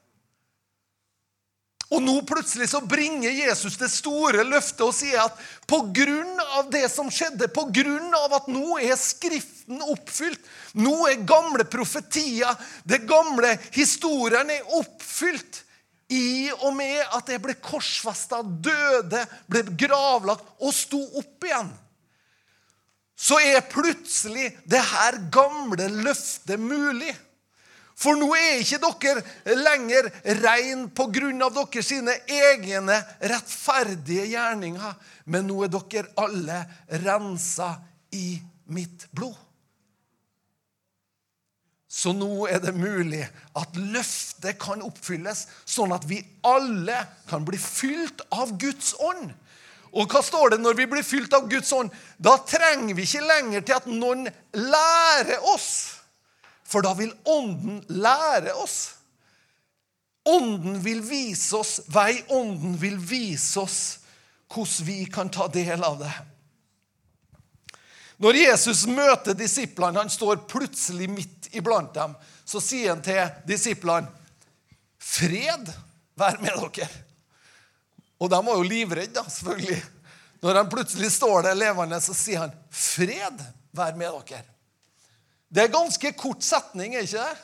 Og 1.88 2.02
nå 2.04 2.18
plutselig 2.28 2.66
så 2.68 2.82
bringer 2.85 3.30
Jesus 3.32 3.78
det 3.80 3.88
store 3.88 4.42
løftet 4.44 4.82
og 4.85 4.92
sier 4.92 5.23
at 5.23 5.38
pga. 5.70 6.64
det 6.68 6.85
som 6.92 7.08
skjedde, 7.08 7.49
pga. 7.49 8.35
at 8.37 8.50
nå 8.50 8.76
er 8.82 8.99
Skriften 8.99 9.80
oppfylt, 9.80 10.40
nå 10.75 11.06
er 11.08 11.25
gamle 11.25 11.64
profetier, 11.64 12.52
det 12.85 13.06
gamle 13.08 13.56
historien 13.73 14.50
er 14.50 14.68
oppfylt 14.76 15.62
i 16.09 16.49
og 16.65 16.73
med 16.77 17.03
at 17.17 17.29
jeg 17.29 17.43
ble 17.45 17.55
korsfesta, 17.61 18.41
døde, 18.43 19.25
ble 19.50 19.65
gravlagt 19.77 20.47
og 20.65 20.73
sto 20.75 21.00
opp 21.21 21.45
igjen, 21.45 21.71
så 23.19 23.41
er 23.43 23.67
plutselig 23.67 24.53
det 24.71 24.81
her 24.93 25.19
gamle 25.35 25.88
løftet 26.05 26.61
mulig. 26.62 27.11
For 27.99 28.15
nå 28.15 28.29
er 28.38 28.61
ikke 28.62 28.79
dere 28.79 29.57
lenger 29.59 30.07
rein 30.38 30.85
av 30.87 31.57
deres 31.57 31.88
sine 31.88 32.15
egne 32.31 33.00
rettferdige 33.19 34.29
gjerninger, 34.31 34.95
men 35.27 35.50
nå 35.50 35.65
er 35.67 35.75
dere 35.75 36.15
alle 36.23 36.61
rensa 37.03 37.73
i 38.15 38.38
mitt 38.71 39.09
blod. 39.11 39.48
Så 41.88 42.12
nå 42.12 42.45
er 42.52 42.61
det 42.61 42.75
mulig 42.76 43.23
at 43.57 43.76
løftet 43.80 44.59
kan 44.61 44.85
oppfylles, 44.85 45.47
sånn 45.64 45.95
at 45.97 46.04
vi 46.09 46.21
alle 46.47 46.99
kan 47.30 47.47
bli 47.49 47.57
fylt 47.61 48.21
av 48.28 48.52
Guds 48.61 48.92
ånd. 49.00 49.33
Og 49.97 50.12
hva 50.12 50.21
står 50.21 50.52
det 50.52 50.59
når 50.61 50.76
vi 50.76 50.87
blir 50.90 51.07
fylt 51.07 51.33
av 51.33 51.49
Guds 51.49 51.73
ånd? 51.73 51.88
Da 52.21 52.37
trenger 52.45 52.92
vi 52.92 53.07
ikke 53.09 53.25
lenger 53.25 53.64
til 53.64 53.78
at 53.78 53.88
noen 53.88 54.28
lærer 54.52 55.49
oss. 55.54 55.71
For 56.68 56.85
da 56.85 56.92
vil 56.99 57.14
Ånden 57.25 57.80
lære 57.88 58.52
oss. 58.61 58.78
Ånden 60.28 60.83
vil 60.85 61.00
vise 61.09 61.57
oss 61.57 61.78
vei. 61.88 62.21
Ånden 62.28 62.76
vil 62.80 62.99
vise 63.00 63.62
oss 63.62 63.78
hvordan 64.52 64.85
vi 64.85 64.99
kan 65.12 65.33
ta 65.33 65.49
del 65.52 65.85
av 65.85 66.02
det. 66.02 66.12
Når 68.19 68.35
Jesus 68.35 68.87
møter 68.91 69.37
disiplene, 69.39 70.03
han 70.03 70.11
står 70.11 70.43
plutselig 70.51 71.07
midt 71.11 71.51
iblant 71.55 71.93
dem, 71.95 72.17
så 72.45 72.61
sier 72.63 72.95
han 72.95 73.03
til 73.05 73.23
disiplene, 73.47 74.11
'Fred 74.99 75.71
være 76.19 76.43
med 76.43 76.59
dere.' 76.59 76.89
Og 78.19 78.31
de 78.31 78.39
var 78.47 78.57
jo 78.59 78.67
livredde, 78.67 79.23
selvfølgelig. 79.31 79.83
Når 80.43 80.55
han 80.55 80.71
plutselig 80.71 81.13
står 81.13 81.43
der 81.43 81.55
levende, 81.55 82.01
så 82.01 82.15
sier 82.15 82.41
han, 82.47 82.55
'Fred 82.71 83.45
være 83.73 83.97
med 83.97 84.11
dere'. 84.11 84.43
Det 85.55 85.63
er 85.63 85.73
ganske 85.73 86.13
kort 86.13 86.45
setning, 86.45 86.95
er 86.95 87.07
ikke 87.07 87.23
det? 87.23 87.39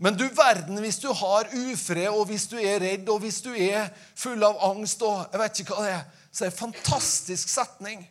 Men 0.00 0.16
du 0.16 0.28
verden 0.28 0.78
hvis 0.80 0.98
du 0.98 1.12
har 1.12 1.48
ufred, 1.52 2.08
og 2.08 2.24
hvis 2.30 2.46
du 2.46 2.56
er 2.56 2.80
redd, 2.80 3.08
og 3.08 3.18
hvis 3.20 3.42
du 3.44 3.50
er 3.52 3.90
full 4.16 4.42
av 4.44 4.56
angst 4.70 5.02
og 5.02 5.26
jeg 5.32 5.40
vet 5.42 5.60
ikke 5.60 5.76
hva 5.76 5.84
det 5.84 5.92
er, 5.92 6.04
så 6.32 6.44
er 6.44 6.50
det 6.50 6.54
en 6.54 6.60
fantastisk 6.60 7.48
setning. 7.48 8.06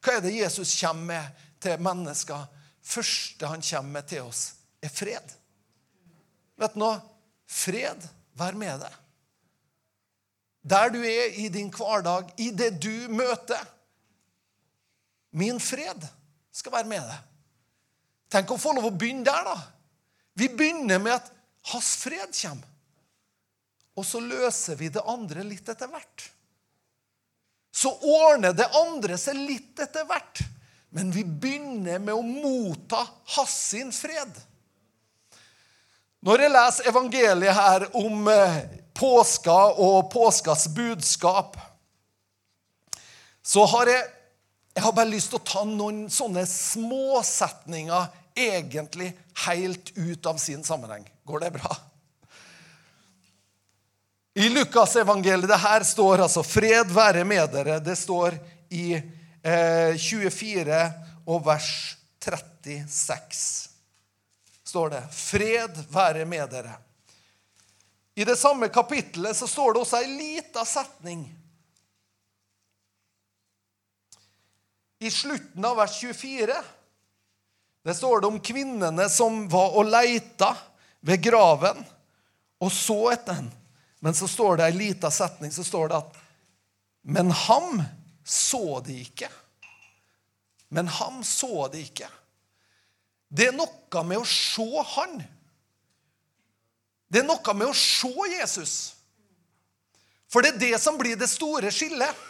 Hva 0.00 0.16
er 0.16 0.24
det 0.24 0.36
Jesus 0.38 0.72
kommer 0.80 1.06
med 1.12 1.44
til 1.60 1.82
mennesker? 1.84 2.48
første 2.90 3.50
han 3.50 3.62
kommer 3.62 3.98
med 3.98 4.08
til 4.08 4.26
oss, 4.26 4.54
er 4.82 4.92
fred. 4.92 5.34
Vet 6.60 6.76
du 6.76 6.82
noe? 6.82 7.00
Fred, 7.50 8.04
vær 8.38 8.56
med 8.58 8.82
deg. 8.84 8.96
Der 10.70 10.92
du 10.92 11.00
er 11.00 11.36
i 11.40 11.48
din 11.52 11.70
hverdag, 11.72 12.32
i 12.38 12.50
det 12.52 12.74
du 12.82 13.08
møter. 13.12 13.62
Min 15.32 15.60
fred 15.62 16.04
skal 16.52 16.74
være 16.74 16.90
med 16.90 17.06
deg. 17.06 17.28
Tenk 18.30 18.52
å 18.52 18.60
få 18.60 18.74
lov 18.76 18.90
å 18.90 18.94
begynne 18.94 19.26
der, 19.26 19.46
da. 19.46 19.56
Vi 20.38 20.50
begynner 20.52 21.00
med 21.02 21.16
at 21.16 21.30
hans 21.72 21.94
fred 21.98 22.30
kommer. 22.36 22.68
Og 23.98 24.06
så 24.06 24.20
løser 24.22 24.78
vi 24.78 24.88
det 24.92 25.02
andre 25.08 25.42
litt 25.44 25.68
etter 25.68 25.90
hvert. 25.90 26.28
Så 27.72 27.92
ordner 27.94 28.54
det 28.56 28.66
andre 28.76 29.18
seg 29.20 29.38
litt 29.38 29.78
etter 29.80 30.06
hvert. 30.08 30.42
Men 30.90 31.12
vi 31.14 31.22
begynner 31.24 32.00
med 32.02 32.14
å 32.14 32.22
motta 32.22 33.04
hans 33.36 33.56
sin 33.70 33.92
fred. 33.94 34.32
Når 36.26 36.44
jeg 36.44 36.52
leser 36.52 36.88
evangeliet 36.90 37.56
her 37.56 37.86
om 37.96 38.26
eh, 38.28 38.56
påska 38.98 39.56
og 39.80 40.10
påskas 40.12 40.66
budskap, 40.74 41.56
så 43.40 43.64
har 43.72 43.88
jeg, 43.88 44.02
jeg 44.76 44.84
har 44.84 44.96
bare 44.98 45.12
lyst 45.14 45.32
til 45.32 45.40
å 45.40 45.46
ta 45.48 45.62
noen 45.64 46.02
sånne 46.12 46.44
småsetninger 46.50 48.10
egentlig 48.36 49.14
helt 49.46 49.94
ut 49.96 50.28
av 50.28 50.42
sin 50.42 50.66
sammenheng. 50.66 51.06
Går 51.24 51.46
det 51.46 51.54
bra? 51.56 51.72
I 54.40 54.48
Lukasevangeliet 54.48 55.48
det 55.48 55.56
her 55.60 55.82
står 55.84 56.22
altså 56.24 56.42
'Fred 56.42 56.92
være 56.96 57.24
med 57.24 57.50
dere'. 57.52 57.80
Det 57.84 57.96
står 57.96 58.38
i 58.72 58.94
eh, 59.42 59.96
24 59.98 60.78
og 61.26 61.42
vers 61.44 61.96
36. 62.24 63.68
står 64.64 64.88
det 64.94 65.02
'Fred 65.12 65.82
være 65.92 66.24
med 66.24 66.48
dere'. 66.48 66.78
I 68.16 68.24
det 68.24 68.38
samme 68.38 68.68
kapittelet 68.68 69.36
så 69.36 69.46
står 69.46 69.74
det 69.74 69.80
også 69.80 70.00
ei 70.00 70.08
lita 70.16 70.64
setning. 70.64 71.28
I 75.00 75.10
slutten 75.10 75.64
av 75.64 75.76
vers 75.76 76.00
24 76.00 76.62
det 77.84 77.94
står 77.94 78.20
det 78.20 78.32
om 78.32 78.40
kvinnene 78.40 79.08
som 79.12 79.48
var 79.52 79.76
og 79.76 79.84
leita 79.84 80.54
ved 81.00 81.20
graven 81.28 81.84
og 82.60 82.72
så 82.72 83.02
etter 83.12 83.34
den. 83.36 83.56
Men 84.00 84.16
så 84.16 84.28
står 84.28 84.56
det 84.56 84.68
ei 84.70 84.76
lita 84.76 85.10
setning 85.12 85.52
så 85.52 85.64
står 85.64 85.90
det 85.92 85.98
at 86.00 86.16
Men 87.02 87.30
ham 87.30 87.82
så 88.24 88.80
de 88.84 89.00
ikke. 89.00 89.28
Men 90.68 90.88
ham 90.88 91.22
så 91.24 91.68
de 91.72 91.80
ikke. 91.84 92.08
Det 93.28 93.48
er 93.48 93.56
noe 93.56 94.02
med 94.06 94.20
å 94.20 94.26
se 94.28 94.84
han. 94.94 95.20
Det 97.10 97.22
er 97.22 97.26
noe 97.26 97.54
med 97.56 97.70
å 97.70 97.76
se 97.76 98.12
Jesus. 98.30 98.74
For 100.30 100.44
det 100.44 100.54
er 100.54 100.60
det 100.62 100.82
som 100.82 100.98
blir 100.98 101.18
det 101.18 101.30
store 101.30 101.72
skillet. 101.74 102.26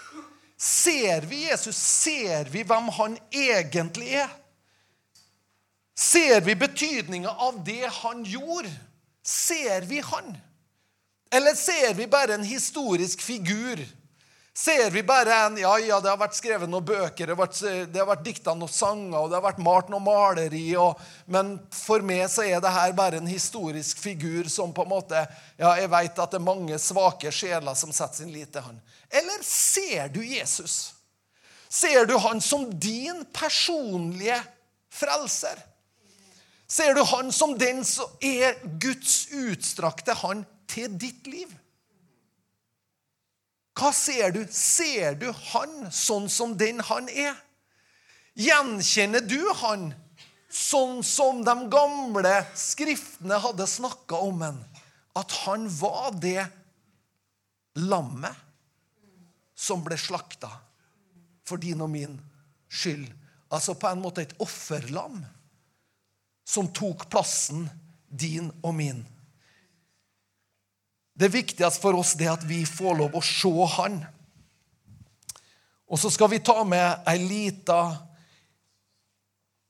Ser 0.61 1.25
vi 1.29 1.47
Jesus, 1.47 1.77
ser 1.77 2.49
vi 2.53 2.63
hvem 2.69 2.89
han 2.97 3.17
egentlig 3.33 4.15
er. 4.23 4.31
Ser 5.97 6.41
vi 6.45 6.57
betydninga 6.57 7.33
av 7.33 7.61
det 7.65 7.89
han 8.01 8.25
gjorde? 8.25 8.73
Ser 9.25 9.85
vi 9.89 10.01
han? 10.05 10.33
Eller 11.31 11.55
ser 11.55 11.95
vi 11.95 12.07
bare 12.07 12.35
en 12.35 12.45
historisk 12.45 13.23
figur? 13.23 13.87
Ser 14.55 14.91
vi 14.91 15.03
bare 15.03 15.35
en 15.35 15.59
Ja, 15.59 15.79
ja, 15.79 16.01
det 16.01 16.11
har 16.11 16.19
vært 16.19 16.35
skrevet 16.35 16.69
noen 16.69 16.85
bøker, 16.85 17.27
det 17.27 17.33
har 17.33 17.39
vært, 17.39 17.61
det 17.63 18.01
har 18.01 18.09
vært 18.09 18.25
dikta 18.27 18.53
noen 18.59 18.73
sanger, 18.73 19.17
og 19.21 19.31
det 19.31 19.39
har 19.39 19.45
vært 19.45 19.63
malt 19.63 19.93
noe 19.93 20.03
maleri, 20.03 20.65
og, 20.77 20.99
men 21.31 21.55
for 21.73 22.03
meg 22.05 22.27
så 22.29 22.45
er 22.45 22.59
det 22.61 22.75
her 22.75 22.93
bare 22.99 23.23
en 23.23 23.31
historisk 23.31 24.03
figur 24.03 24.51
som 24.51 24.75
på 24.75 24.85
en 24.85 24.91
måte 24.91 25.23
Ja, 25.55 25.77
jeg 25.79 25.93
veit 25.93 26.19
at 26.19 26.35
det 26.35 26.41
er 26.41 26.49
mange 26.51 26.81
svake 26.83 27.31
sjeler 27.33 27.79
som 27.79 27.95
setter 27.95 28.25
sin 28.25 28.35
lit 28.35 28.51
til 28.53 28.67
han. 28.67 28.83
Eller 29.09 29.41
ser 29.47 30.11
du 30.11 30.21
Jesus? 30.27 30.97
Ser 31.71 32.05
du 32.11 32.17
han 32.19 32.43
som 32.43 32.67
din 32.75 33.23
personlige 33.33 34.43
frelser? 34.91 35.63
Ser 36.71 36.95
du 36.95 37.05
han 37.07 37.31
som 37.33 37.55
den 37.59 37.85
som 37.87 38.11
er 38.21 38.59
Guds 38.83 39.29
utstrakte 39.31 40.15
han 40.21 40.45
til 40.71 40.95
ditt 41.01 41.27
liv? 41.31 41.51
Hva 43.79 43.93
ser 43.97 44.35
du? 44.35 44.43
Ser 44.53 45.17
du 45.21 45.31
han 45.53 45.89
sånn 45.95 46.29
som 46.33 46.57
den 46.59 46.83
han 46.91 47.09
er? 47.09 47.37
Gjenkjenner 48.39 49.25
du 49.25 49.41
han 49.63 49.91
sånn 50.51 51.01
som 51.07 51.43
de 51.47 51.55
gamle 51.73 52.35
skriftene 52.59 53.39
hadde 53.41 53.69
snakka 53.71 54.21
om 54.27 54.45
han? 54.45 54.61
At 55.19 55.33
han 55.45 55.67
var 55.81 56.15
det 56.23 56.45
lammet 57.81 58.37
som 59.57 59.83
ble 59.85 59.99
slakta 60.01 60.51
for 61.47 61.61
din 61.61 61.81
og 61.83 61.91
min 61.93 62.17
skyld. 62.71 63.09
Altså 63.51 63.75
på 63.75 63.89
en 63.91 64.03
måte 64.03 64.23
et 64.23 64.37
offerlam 64.43 65.19
som 66.47 66.69
tok 66.75 67.09
plassen 67.11 67.67
din 68.07 68.51
og 68.63 68.75
min. 68.79 69.03
Det 71.21 71.29
viktigste 71.29 71.83
for 71.83 71.99
oss 72.01 72.15
er 72.17 72.31
at 72.33 72.45
vi 72.49 72.63
får 72.65 72.95
lov 72.97 73.17
å 73.19 73.21
se 73.25 73.51
Han. 73.77 73.99
Og 75.91 75.99
så 76.01 76.09
skal 76.13 76.31
vi 76.33 76.39
ta 76.41 76.63
med 76.65 77.03
ei 77.11 77.19
lita 77.21 77.81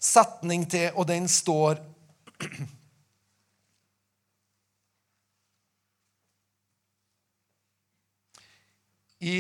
setning 0.00 0.68
til, 0.70 0.92
og 0.94 1.08
den 1.08 1.26
står 1.28 1.80
I 9.20 9.34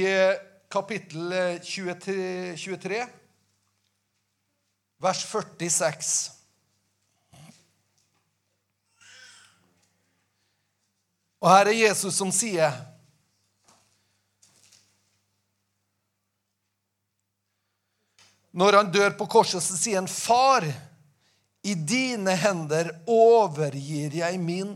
kapittel 0.68 1.32
23, 1.64 2.56
23 2.58 3.00
vers 5.00 5.22
46. 5.24 6.39
Og 11.40 11.48
her 11.48 11.70
er 11.70 11.78
Jesus 11.86 12.18
som 12.20 12.32
sier 12.34 12.74
Når 18.50 18.72
han 18.74 18.88
dør 18.90 19.12
på 19.14 19.28
korset, 19.30 19.62
så 19.62 19.76
sier 19.78 20.00
han, 20.00 20.08
'Far, 20.10 20.64
i 21.62 21.74
dine 21.74 22.34
hender 22.34 22.90
overgir 23.06 24.16
jeg 24.16 24.40
min 24.42 24.72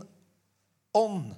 ånd.' 0.95 1.33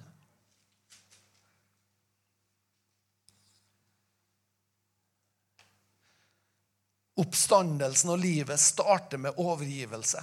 Oppstandelsen 7.17 8.11
og 8.13 8.19
livet 8.21 8.61
starter 8.61 9.17
med 9.17 9.39
overgivelse. 9.41 10.21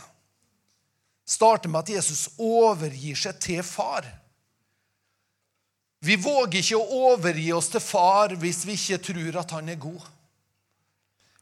Starter 1.26 1.68
med 1.68 1.82
at 1.82 1.96
Jesus 1.96 2.28
overgir 2.38 3.18
seg 3.18 3.40
til 3.42 3.64
far. 3.66 4.06
Vi 6.04 6.16
våger 6.20 6.60
ikke 6.60 6.76
å 6.76 6.98
overgi 7.12 7.48
oss 7.56 7.70
til 7.72 7.80
far 7.80 8.34
hvis 8.40 8.64
vi 8.68 8.76
ikke 8.76 9.00
tror 9.06 9.38
at 9.40 9.54
han 9.56 9.70
er 9.72 9.80
god. 9.80 10.02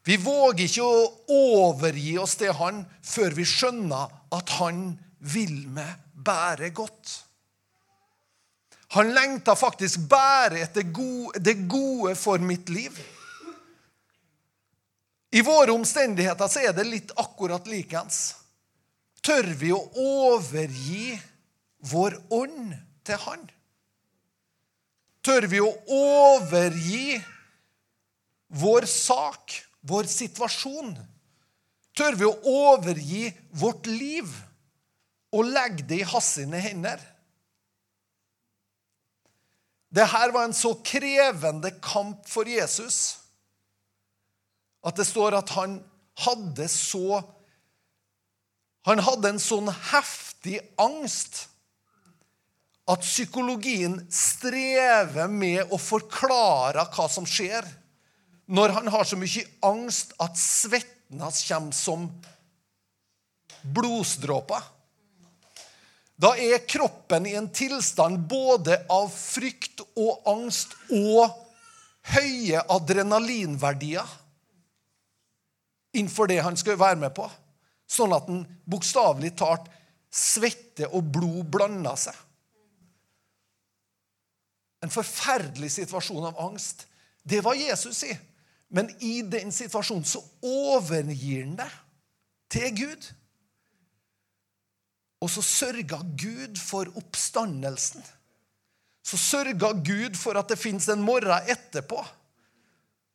Vi 0.07 0.15
våger 0.19 0.65
ikke 0.67 0.85
å 0.87 1.03
overgi 1.35 2.15
oss 2.19 2.35
til 2.39 2.55
han 2.59 2.83
før 3.07 3.35
vi 3.35 3.45
skjønner 3.47 4.11
at 4.35 4.55
han 4.59 4.85
vil 5.33 5.55
meg 5.71 5.99
bære 6.13 6.71
godt. 6.75 7.11
Han 8.95 9.11
lengter 9.15 9.57
faktisk 9.57 10.03
bare 10.11 10.61
etter 10.63 10.85
det 11.41 11.55
gode 11.67 12.13
for 12.19 12.43
mitt 12.43 12.69
liv. 12.69 12.99
I 15.33 15.41
våre 15.41 15.73
omstendigheter 15.73 16.51
så 16.51 16.61
er 16.61 16.75
det 16.77 16.85
litt 16.85 17.13
akkurat 17.17 17.65
likeens. 17.67 18.35
Tør 19.23 19.49
vi 19.57 19.71
å 19.73 19.81
overgi 19.97 21.15
vår 21.89 22.19
ånd 22.37 22.75
til 23.07 23.19
Han? 23.25 23.47
Tør 25.23 25.47
vi 25.47 25.61
å 25.63 25.69
overgi 25.95 27.15
vår 28.59 28.87
sak, 28.89 29.55
vår 29.87 30.09
situasjon? 30.11 30.91
Tør 31.95 32.17
vi 32.19 32.27
å 32.27 32.35
overgi 32.67 33.29
vårt 33.55 33.87
liv 33.87 34.27
og 35.33 35.47
legge 35.47 35.85
det 35.87 36.01
i 36.01 36.09
hans 36.09 36.33
sine 36.35 36.59
hender? 36.59 36.99
Dette 39.93 40.25
var 40.33 40.47
en 40.47 40.57
så 40.57 40.73
krevende 40.83 41.71
kamp 41.83 42.25
for 42.27 42.49
Jesus 42.49 43.19
at 44.83 44.97
det 44.99 45.05
står 45.07 45.37
at 45.37 45.53
han 45.55 45.77
hadde 46.25 46.67
så 46.69 47.21
Han 48.83 48.99
hadde 48.99 49.29
en 49.31 49.39
sånn 49.39 49.69
heftig 49.93 50.57
angst 50.75 51.45
at 52.89 53.03
psykologien 53.05 53.95
strever 54.11 55.31
med 55.31 55.71
å 55.71 55.79
forklare 55.79 56.83
hva 56.91 57.07
som 57.11 57.27
skjer, 57.27 57.63
når 58.51 58.75
han 58.75 58.89
har 58.91 59.07
så 59.07 59.17
mye 59.19 59.45
angst 59.63 60.11
at 60.21 60.35
svetten 60.39 61.21
hans 61.23 61.43
kommer 61.47 61.77
som 61.77 62.09
blodsdråper. 63.63 64.65
Da 66.19 66.33
er 66.39 66.65
kroppen 66.69 67.25
i 67.27 67.37
en 67.39 67.47
tilstand 67.55 68.27
både 68.29 68.77
av 68.91 69.07
frykt 69.11 69.81
og 69.95 70.27
angst 70.29 70.75
og 70.93 71.31
høye 72.13 72.61
adrenalinverdier 72.75 74.19
innenfor 75.93 76.29
det 76.29 76.41
han 76.43 76.57
skal 76.59 76.77
være 76.79 76.99
med 77.05 77.15
på. 77.15 77.25
Sånn 77.89 78.13
at 78.15 78.27
han 78.29 78.43
bokstavelig 78.69 79.33
talt 79.39 79.67
svette 80.13 80.89
og 80.91 81.09
blod 81.13 81.47
blander 81.53 81.97
seg. 81.99 82.15
En 84.83 84.91
forferdelig 84.91 85.71
situasjon 85.77 86.27
av 86.27 86.39
angst. 86.43 86.85
Det 87.23 87.39
var 87.43 87.55
Jesus 87.55 88.03
i. 88.03 88.13
Men 88.73 88.89
i 89.05 89.21
den 89.21 89.53
situasjonen 89.53 90.05
så 90.07 90.21
overgir 90.43 91.45
han 91.45 91.59
det 91.59 91.69
til 92.53 92.73
Gud. 92.83 93.11
Og 95.23 95.31
så 95.31 95.43
sørga 95.45 96.01
Gud 96.19 96.59
for 96.59 96.89
oppstandelsen. 96.99 98.03
Så 99.03 99.19
sørga 99.19 99.71
Gud 99.85 100.17
for 100.19 100.39
at 100.39 100.51
det 100.51 100.59
fins 100.59 100.89
en 100.91 101.03
morgen 101.03 101.51
etterpå. 101.51 102.01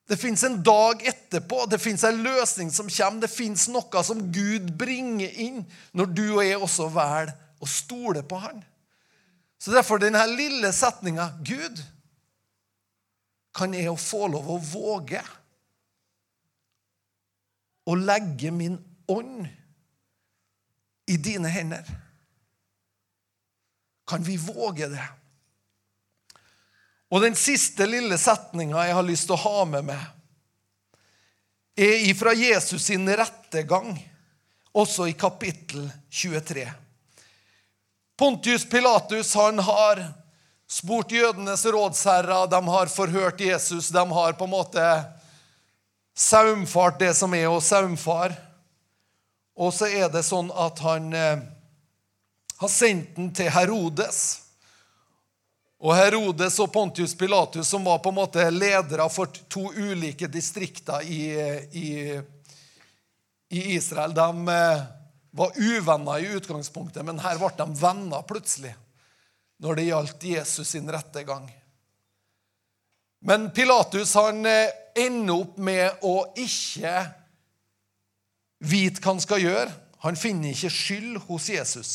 Det 0.09 0.17
fins 0.17 0.43
en 0.45 0.63
dag 0.65 1.03
etterpå, 1.05 1.67
det 1.69 1.81
fins 1.83 2.05
en 2.09 2.23
løsning 2.25 2.71
som 2.73 2.89
kommer. 2.89 3.27
Det 3.27 3.33
fins 3.33 3.67
noe 3.69 4.05
som 4.05 4.23
Gud 4.33 4.71
bringer 4.81 5.35
inn 5.45 5.61
når 5.93 6.15
du 6.17 6.25
og 6.31 6.45
jeg 6.47 6.61
også 6.65 6.89
velger 6.95 7.35
å 7.61 7.69
stole 7.69 8.23
på 8.25 8.39
Han. 8.41 8.63
Så 9.59 9.75
derfor 9.75 9.99
denne 9.99 10.23
lille 10.31 10.71
setninga 10.73 11.33
Gud, 11.43 11.83
kan 13.55 13.75
jeg 13.75 13.89
jo 13.89 13.97
få 13.99 14.29
lov 14.31 14.51
å 14.55 14.59
våge 14.63 15.23
å 17.89 17.97
legge 17.99 18.53
min 18.55 18.77
ånd 19.11 19.49
i 21.09 21.17
dine 21.17 21.51
hender? 21.51 21.89
Kan 24.09 24.23
vi 24.25 24.37
våge 24.41 24.87
det? 24.93 25.09
Og 27.09 27.25
den 27.25 27.35
siste 27.39 27.89
lille 27.89 28.19
setninga 28.21 28.85
jeg 28.87 28.97
har 28.99 29.07
lyst 29.07 29.27
til 29.29 29.37
å 29.39 29.43
ha 29.43 29.65
med 29.69 29.89
meg, 29.89 30.05
er 31.79 32.05
ifra 32.11 32.35
Jesus 32.35 32.89
sin 32.91 33.09
rettegang, 33.09 33.95
også 34.77 35.07
i 35.09 35.15
kapittel 35.19 35.87
23. 36.11 36.67
Pontius 38.19 38.65
Pilatus 38.65 39.35
han 39.35 39.59
har 39.59 40.01
spurt 40.67 41.13
jødenes 41.13 41.67
rådsherrer, 41.67 42.47
de 42.51 42.69
har 42.69 42.91
forhørt 42.91 43.41
Jesus, 43.41 43.89
de 43.89 44.03
har 44.11 44.33
på 44.33 44.45
en 44.45 44.51
måte 44.51 44.87
saumfart 46.19 46.99
det 46.99 47.13
som 47.15 47.35
er 47.39 47.47
å 47.47 47.61
saumfare. 47.63 48.35
Og 49.55 49.71
så 49.75 49.87
er 49.87 50.11
det 50.11 50.25
sånn 50.27 50.51
at 50.51 50.83
han 50.83 51.15
eh, 51.15 51.47
har 52.59 52.75
sendt 52.75 53.15
den 53.15 53.31
til 53.39 53.53
Herodes. 53.55 54.21
Og 55.79 55.95
Herodes 55.95 56.59
og 56.59 56.73
Pontius 56.75 57.15
Pilatus, 57.15 57.71
som 57.71 57.87
var 57.87 58.03
på 58.03 58.11
en 58.11 58.19
måte 58.19 58.51
ledere 58.51 59.07
for 59.15 59.31
to 59.47 59.69
ulike 59.79 60.27
distrikter 60.27 61.07
i, 61.07 61.23
i, 61.71 61.91
i 63.55 63.67
Israel, 63.79 64.11
de 64.11 64.59
eh, 64.59 64.87
var 65.31 65.53
uvenner 65.57 66.19
i 66.19 66.35
utgangspunktet, 66.39 67.05
men 67.05 67.21
her 67.23 67.39
ble 67.41 67.51
de 67.59 67.67
venner 67.81 68.27
plutselig 68.29 68.75
når 69.63 69.79
det 69.79 69.89
gjaldt 69.89 70.25
Jesus 70.25 70.75
sin 70.75 70.91
rettegang. 70.91 71.49
Men 73.19 73.49
Pilatus 73.51 74.15
han 74.15 74.47
eh, 74.47 74.71
ender 74.99 75.43
opp 75.43 75.57
med 75.59 76.05
å 76.07 76.15
ikke 76.39 76.95
vite 78.63 79.03
hva 79.03 79.15
han 79.15 79.23
skal 79.23 79.43
gjøre. 79.43 79.73
Han 80.07 80.19
finner 80.19 80.55
ikke 80.55 80.71
skyld 80.71 81.19
hos 81.27 81.49
Jesus. 81.51 81.93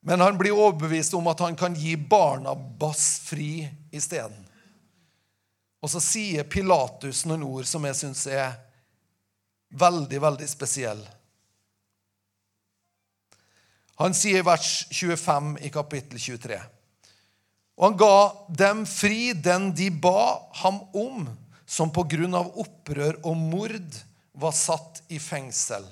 Men 0.00 0.24
han 0.24 0.38
blir 0.40 0.56
overbevist 0.56 1.12
om 1.18 1.26
at 1.28 1.42
han 1.44 1.56
kan 1.58 1.76
gi 1.76 1.92
Barnabas 1.96 3.18
fri 3.26 3.66
isteden. 3.92 4.46
Og 5.84 5.92
så 5.92 6.00
sier 6.02 6.48
Pilatus 6.48 7.26
noen 7.28 7.44
ord 7.46 7.68
som 7.68 7.84
jeg 7.86 7.98
syns 7.98 8.24
er 8.32 8.56
veldig, 9.68 10.20
veldig 10.20 10.48
spesiell. 10.48 11.00
Han 13.98 14.14
sier 14.14 14.42
i 14.42 14.46
vers 14.46 14.86
25 14.94 15.56
i 15.66 15.70
kapittel 15.74 16.20
23. 16.22 16.58
Og 17.78 17.84
han 17.86 17.98
ga 17.98 18.16
dem 18.60 18.84
fri 18.86 19.32
den 19.34 19.72
de 19.74 19.88
ba 19.90 20.38
ham 20.62 20.80
om, 20.94 21.26
som 21.66 21.90
på 21.94 22.04
grunn 22.10 22.34
av 22.38 22.54
opprør 22.58 23.18
og 23.26 23.36
mord 23.38 23.98
var 24.38 24.54
satt 24.54 25.02
i 25.12 25.18
fengsel. 25.20 25.84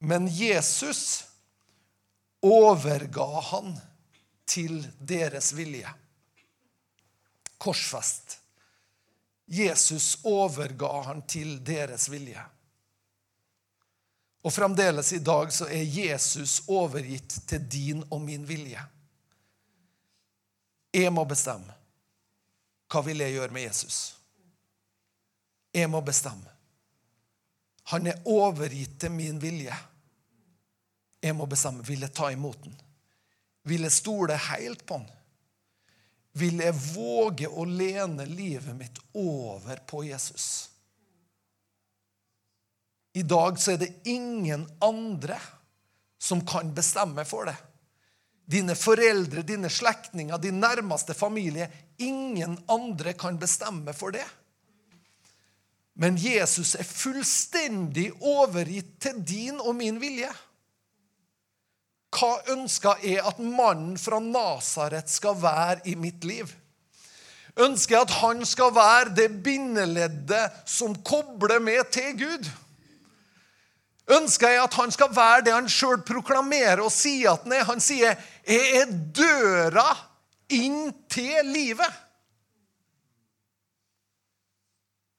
Men 0.00 0.28
Jesus 0.30 1.28
overga 2.44 3.28
han 3.52 3.74
til 4.48 4.80
deres 4.98 5.52
vilje. 5.56 5.90
Korsfest. 7.58 8.37
Jesus 9.48 10.18
overga 10.28 11.02
han 11.02 11.22
til 11.26 11.56
deres 11.64 12.08
vilje. 12.12 12.42
Og 14.44 14.52
fremdeles 14.52 15.12
i 15.12 15.22
dag 15.24 15.50
så 15.52 15.66
er 15.72 15.88
Jesus 15.88 16.60
overgitt 16.68 17.40
til 17.48 17.64
din 17.72 18.04
og 18.10 18.20
min 18.22 18.44
vilje. 18.48 18.82
Jeg 20.94 21.12
må 21.12 21.24
bestemme. 21.28 21.74
Hva 22.88 23.02
vil 23.04 23.20
jeg 23.24 23.34
gjøre 23.36 23.52
med 23.52 23.66
Jesus? 23.66 23.98
Jeg 25.74 25.90
må 25.90 26.00
bestemme. 26.04 26.48
Han 27.92 28.06
er 28.06 28.20
overgitt 28.28 28.98
til 29.00 29.12
min 29.12 29.40
vilje. 29.40 29.74
Jeg 31.22 31.36
må 31.36 31.46
bestemme. 31.48 31.84
Vil 31.84 32.04
jeg 32.04 32.12
ta 32.12 32.30
imot 32.32 32.60
den? 32.64 32.76
Vil 33.68 33.84
jeg 33.84 33.92
stole 33.92 34.36
helt 34.48 34.84
på 34.86 35.00
den? 35.00 35.08
Vil 36.38 36.60
jeg 36.62 36.76
våge 36.94 37.48
å 37.50 37.64
lene 37.66 38.26
livet 38.28 38.76
mitt 38.78 38.98
over 39.18 39.80
på 39.88 40.04
Jesus? 40.06 40.68
I 43.18 43.24
dag 43.26 43.58
så 43.58 43.74
er 43.74 43.80
det 43.82 43.94
ingen 44.06 44.66
andre 44.84 45.38
som 46.18 46.44
kan 46.46 46.70
bestemme 46.74 47.24
for 47.26 47.48
det. 47.48 47.56
Dine 48.48 48.76
foreldre, 48.78 49.42
dine 49.42 49.68
slektninger, 49.70 50.38
din 50.38 50.60
nærmeste 50.60 51.14
familie. 51.14 51.68
Ingen 51.98 52.56
andre 52.70 53.12
kan 53.12 53.38
bestemme 53.40 53.92
for 53.92 54.14
det. 54.14 54.24
Men 55.98 56.16
Jesus 56.16 56.76
er 56.78 56.86
fullstendig 56.86 58.12
overgitt 58.22 58.94
til 59.02 59.18
din 59.26 59.58
og 59.58 59.74
min 59.80 59.98
vilje. 60.00 60.30
Hva 62.14 62.38
ønsker 62.54 63.02
jeg 63.04 63.20
at 63.20 63.40
mannen 63.42 63.98
fra 64.00 64.20
Nasaret 64.22 65.10
skal 65.12 65.36
være 65.42 65.82
i 65.90 65.94
mitt 66.00 66.24
liv? 66.24 66.48
Ønsker 67.58 67.96
jeg 67.96 68.06
at 68.06 68.16
han 68.20 68.44
skal 68.46 68.72
være 68.74 69.12
det 69.16 69.28
bindeleddet 69.44 70.62
som 70.68 70.94
kobler 71.04 71.60
meg 71.60 71.90
til 71.92 72.14
Gud? 72.20 72.50
Ønsker 74.08 74.54
jeg 74.54 74.62
at 74.62 74.76
han 74.78 74.92
skal 74.94 75.10
være 75.12 75.44
det 75.44 75.52
han 75.52 75.68
sjøl 75.68 76.00
proklamerer 76.06 76.80
og 76.80 76.92
sier 76.94 77.34
at 77.34 77.44
han 77.44 77.56
er? 77.58 77.64
Han 77.68 77.80
sier 77.80 78.14
'Jeg 78.48 78.76
er 78.80 78.92
døra 79.12 79.88
inn 80.48 80.94
til 81.10 81.44
livet'. 81.44 81.98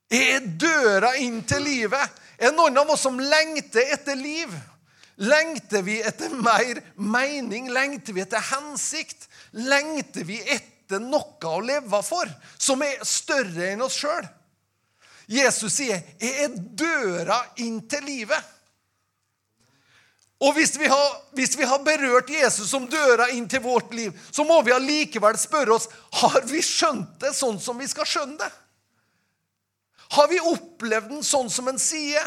Jeg 0.09 0.29
er 0.35 0.47
døra 0.57 1.13
inn 1.21 1.43
til 1.45 1.61
livet. 1.61 2.17
Er 2.39 2.49
det 2.49 2.57
noen 2.57 2.77
av 2.77 2.89
oss 2.89 3.03
som 3.05 3.19
lengter 3.19 3.93
etter 3.93 4.17
liv? 4.17 4.49
Lengter 5.19 5.81
vi 5.83 5.97
etter 6.01 6.29
mer 6.29 6.79
mening? 6.95 7.67
Lengter 7.71 8.15
vi 8.15 8.23
etter 8.23 8.43
hensikt? 8.53 9.27
Lengter 9.51 10.23
vi 10.23 10.39
etter 10.39 11.01
noe 11.03 11.49
å 11.49 11.59
leve 11.59 11.99
for 12.07 12.29
som 12.57 12.81
er 12.85 13.03
større 13.03 13.73
enn 13.73 13.83
oss 13.83 13.99
sjøl? 13.99 14.27
Jesus 15.29 15.75
sier, 15.75 16.01
'Jeg 16.17 16.43
er 16.43 16.55
døra 16.57 17.37
inn 17.61 17.81
til 17.87 18.01
livet'. 18.01 18.55
Og 20.39 20.55
hvis 20.55 20.79
vi, 20.79 20.87
har, 20.87 21.07
hvis 21.35 21.57
vi, 21.59 21.65
har, 21.67 21.81
berørt 21.83 22.29
Jesus 22.31 22.69
som 22.71 22.87
døra 22.87 23.27
inn 23.35 23.47
til 23.51 23.59
vårt 23.59 23.91
liv, 23.93 24.15
så 24.31 24.45
må 24.47 24.61
vi 24.63 24.71
allikevel 24.71 25.35
spørre 25.37 25.75
oss 25.75 25.89
har 26.21 26.45
vi 26.47 26.61
skjønt 26.63 27.17
det 27.19 27.33
sånn 27.35 27.59
som 27.59 27.77
vi 27.77 27.87
skal 27.91 28.07
skjønne 28.07 28.39
det. 28.39 28.51
Har 30.15 30.29
vi 30.31 30.39
opplevd 30.39 31.11
den 31.11 31.27
sånn 31.27 31.51
som 31.51 31.67
en 31.67 31.77
sier? 31.81 32.23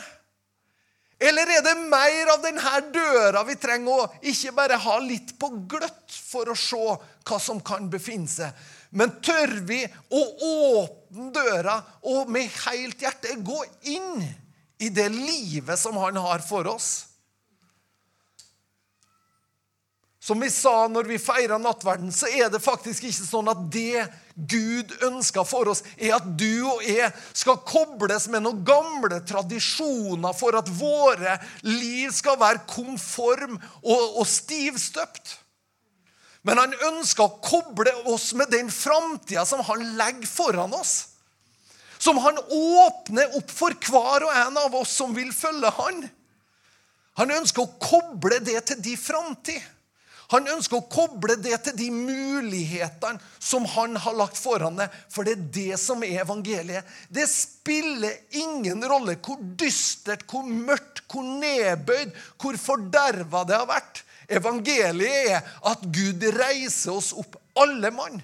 Eller 1.23 1.51
er 1.55 1.63
det 1.63 1.77
mer 1.87 2.33
av 2.33 2.43
denne 2.43 2.79
døra 2.91 3.45
vi 3.47 3.55
trenger 3.61 4.03
å 4.05 4.09
ikke 4.27 4.55
bare 4.57 4.79
ha 4.83 4.97
litt 5.05 5.37
på 5.39 5.53
gløtt 5.71 6.17
for 6.17 6.51
å 6.51 6.57
se 6.59 6.81
hva 7.29 7.39
som 7.39 7.61
kan 7.63 7.87
befinne 7.93 8.31
seg? 8.31 8.51
Men 8.99 9.15
tør 9.23 9.55
vi 9.69 9.85
å 9.87 10.23
åpne 10.49 11.31
døra 11.33 11.79
og 12.11 12.33
med 12.33 12.51
helt 12.65 13.05
hjerte 13.05 13.39
gå 13.39 13.63
inn 13.95 14.27
i 14.83 14.91
det 14.91 15.09
livet 15.15 15.79
som 15.79 15.97
han 16.03 16.19
har 16.19 16.43
for 16.45 16.67
oss? 16.75 17.12
Som 20.23 20.39
vi 20.39 20.47
sa 20.55 20.87
når 20.87 21.09
vi 21.11 21.17
feira 21.19 21.57
nattverden, 21.59 22.13
så 22.15 22.29
er 22.31 22.47
det 22.53 22.63
faktisk 22.63 23.09
ikke 23.09 23.25
sånn 23.27 23.49
at 23.51 23.65
det 23.75 24.05
Gud 24.37 24.93
ønsker 25.03 25.43
for 25.43 25.73
oss, 25.73 25.83
er 25.99 26.15
at 26.15 26.29
du 26.39 26.63
og 26.63 26.85
jeg 26.87 27.11
skal 27.35 27.59
kobles 27.67 28.29
med 28.31 28.45
noen 28.45 28.61
gamle 28.63 29.19
tradisjoner 29.27 30.37
for 30.39 30.55
at 30.61 30.71
våre 30.79 31.35
liv 31.67 32.15
skal 32.15 32.39
være 32.39 32.63
konform 32.71 33.59
og, 33.59 34.23
og 34.23 34.23
stivstøpt. 34.31 35.35
Men 36.47 36.63
han 36.63 36.79
ønsker 36.93 37.27
å 37.27 37.43
koble 37.43 37.91
oss 38.15 38.31
med 38.39 38.55
den 38.55 38.71
framtida 38.71 39.43
som 39.47 39.67
han 39.67 39.85
legger 39.99 40.31
foran 40.31 40.79
oss. 40.79 40.95
Som 41.99 42.23
han 42.23 42.39
åpner 42.39 43.35
opp 43.43 43.51
for 43.51 43.75
hver 43.75 44.31
og 44.31 44.39
en 44.39 44.65
av 44.69 44.75
oss 44.79 44.95
som 45.03 45.19
vil 45.19 45.35
følge 45.35 45.71
han. 45.83 46.03
Han 47.19 47.39
ønsker 47.43 47.67
å 47.67 47.79
koble 47.83 48.39
det 48.43 48.61
til 48.71 48.83
de 48.87 48.99
framtid. 48.99 49.63
Han 50.31 50.47
ønsker 50.49 50.79
å 50.79 50.89
koble 50.93 51.37
det 51.43 51.57
til 51.67 51.75
de 51.77 51.89
mulighetene 51.93 53.21
som 53.43 53.67
han 53.75 53.99
har 54.01 54.17
lagt 54.17 54.39
foran 54.41 54.79
deg. 54.81 54.95
For 55.13 55.27
det 55.27 55.35
er 55.35 55.49
det 55.57 55.81
som 55.83 56.05
er 56.07 56.23
evangeliet. 56.23 56.89
Det 57.13 57.27
spiller 57.31 58.39
ingen 58.41 58.85
rolle 58.89 59.19
hvor 59.21 59.43
dystert, 59.61 60.25
hvor 60.31 60.47
mørkt, 60.47 61.05
hvor 61.13 61.27
nedbøyd, 61.27 62.15
hvor 62.41 62.61
forderva 62.61 63.45
det 63.49 63.59
har 63.59 63.69
vært. 63.69 64.05
Evangeliet 64.33 65.35
er 65.35 65.53
at 65.69 65.83
Gud 65.93 66.25
reiser 66.39 66.95
oss 66.95 67.13
opp, 67.19 67.37
alle 67.59 67.91
mann. 67.93 68.23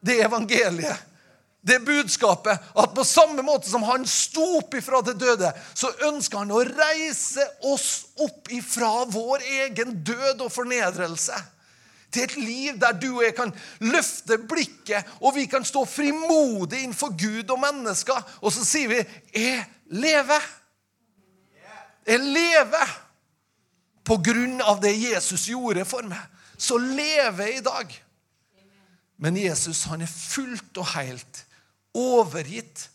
Det 0.00 0.20
er 0.20 0.30
evangeliet 0.30 1.15
det 1.66 1.80
budskapet 1.82 2.62
at 2.78 2.94
på 2.94 3.04
samme 3.04 3.42
måte 3.42 3.66
som 3.70 3.82
han 3.88 4.06
sto 4.06 4.44
opp 4.60 4.74
ifra 4.78 5.00
det 5.02 5.16
døde, 5.18 5.50
så 5.74 5.90
ønsker 6.06 6.44
han 6.44 6.54
å 6.54 6.62
reise 6.62 7.42
oss 7.66 8.06
opp 8.22 8.52
ifra 8.54 9.04
vår 9.10 9.42
egen 9.64 9.96
død 10.06 10.44
og 10.46 10.52
fornedrelse. 10.54 11.38
Til 12.14 12.22
et 12.22 12.36
liv 12.38 12.76
der 12.80 12.94
du 12.94 13.08
og 13.16 13.24
jeg 13.24 13.34
kan 13.36 13.50
løfte 13.82 14.38
blikket, 14.38 15.08
og 15.20 15.34
vi 15.36 15.48
kan 15.50 15.66
stå 15.66 15.82
frimodig 15.90 16.84
innenfor 16.84 17.16
Gud 17.18 17.50
og 17.50 17.60
mennesker. 17.60 18.22
Og 18.40 18.54
så 18.54 18.64
sier 18.64 18.88
vi 18.88 19.02
'Jeg 19.34 19.66
lever'. 19.90 20.46
Jeg 22.06 22.20
lever 22.20 22.94
på 24.04 24.16
grunn 24.22 24.60
av 24.60 24.80
det 24.80 24.94
Jesus 24.94 25.48
gjorde 25.48 25.84
for 25.84 26.02
meg. 26.02 26.22
Så 26.58 26.78
lever 26.78 27.46
jeg 27.46 27.58
i 27.58 27.60
dag. 27.60 28.02
Men 29.18 29.36
Jesus 29.36 29.84
han 29.84 30.02
er 30.02 30.06
fullt 30.06 30.76
og 30.76 30.86
helt 30.86 31.45
overgitt 31.96 32.88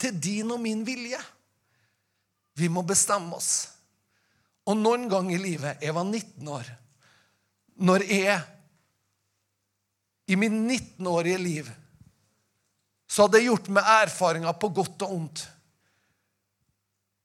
til 0.00 0.18
din 0.20 0.52
og 0.52 0.60
min 0.62 0.84
vilje. 0.86 1.20
Vi 2.54 2.68
må 2.70 2.84
bestemme 2.86 3.36
oss. 3.38 3.52
Og 4.68 4.76
noen 4.78 5.08
gang 5.12 5.28
i 5.34 5.36
livet 5.36 5.82
Jeg 5.82 5.92
var 5.92 6.06
19 6.06 6.48
år. 6.48 6.68
Når 7.84 8.04
jeg 8.08 8.36
i 10.30 10.36
min 10.40 10.62
19-årige 10.70 11.38
liv 11.38 11.66
så 13.14 13.26
hadde 13.26 13.38
jeg 13.38 13.50
gjort 13.50 13.68
meg 13.76 13.88
erfaringer 14.00 14.56
på 14.58 14.70
godt 14.74 15.04
og 15.06 15.12
ondt. 15.14 15.42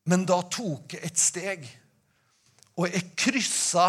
Men 0.10 0.26
da 0.28 0.38
tok 0.52 0.94
jeg 0.94 1.06
et 1.06 1.22
steg, 1.22 1.66
og 2.78 2.88
jeg 2.90 3.12
kryssa 3.18 3.88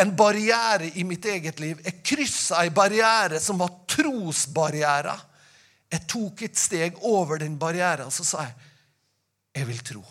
en 0.00 0.14
barriere 0.16 0.88
i 0.98 1.04
mitt 1.06 1.26
eget 1.30 1.60
liv. 1.62 1.82
Jeg 1.84 2.00
kryssa 2.06 2.64
en 2.64 2.74
barriere 2.74 3.40
som 3.44 3.60
var 3.60 3.74
trosbarriera. 3.88 5.14
Jeg 5.94 6.06
tok 6.10 6.42
et 6.42 6.58
steg 6.58 6.98
over 7.06 7.38
den 7.38 7.58
barrieren, 7.60 8.10
så 8.10 8.26
sa 8.26 8.46
jeg 8.48 8.70
jeg 9.54 9.68
vil 9.68 9.82
tro. 9.86 10.02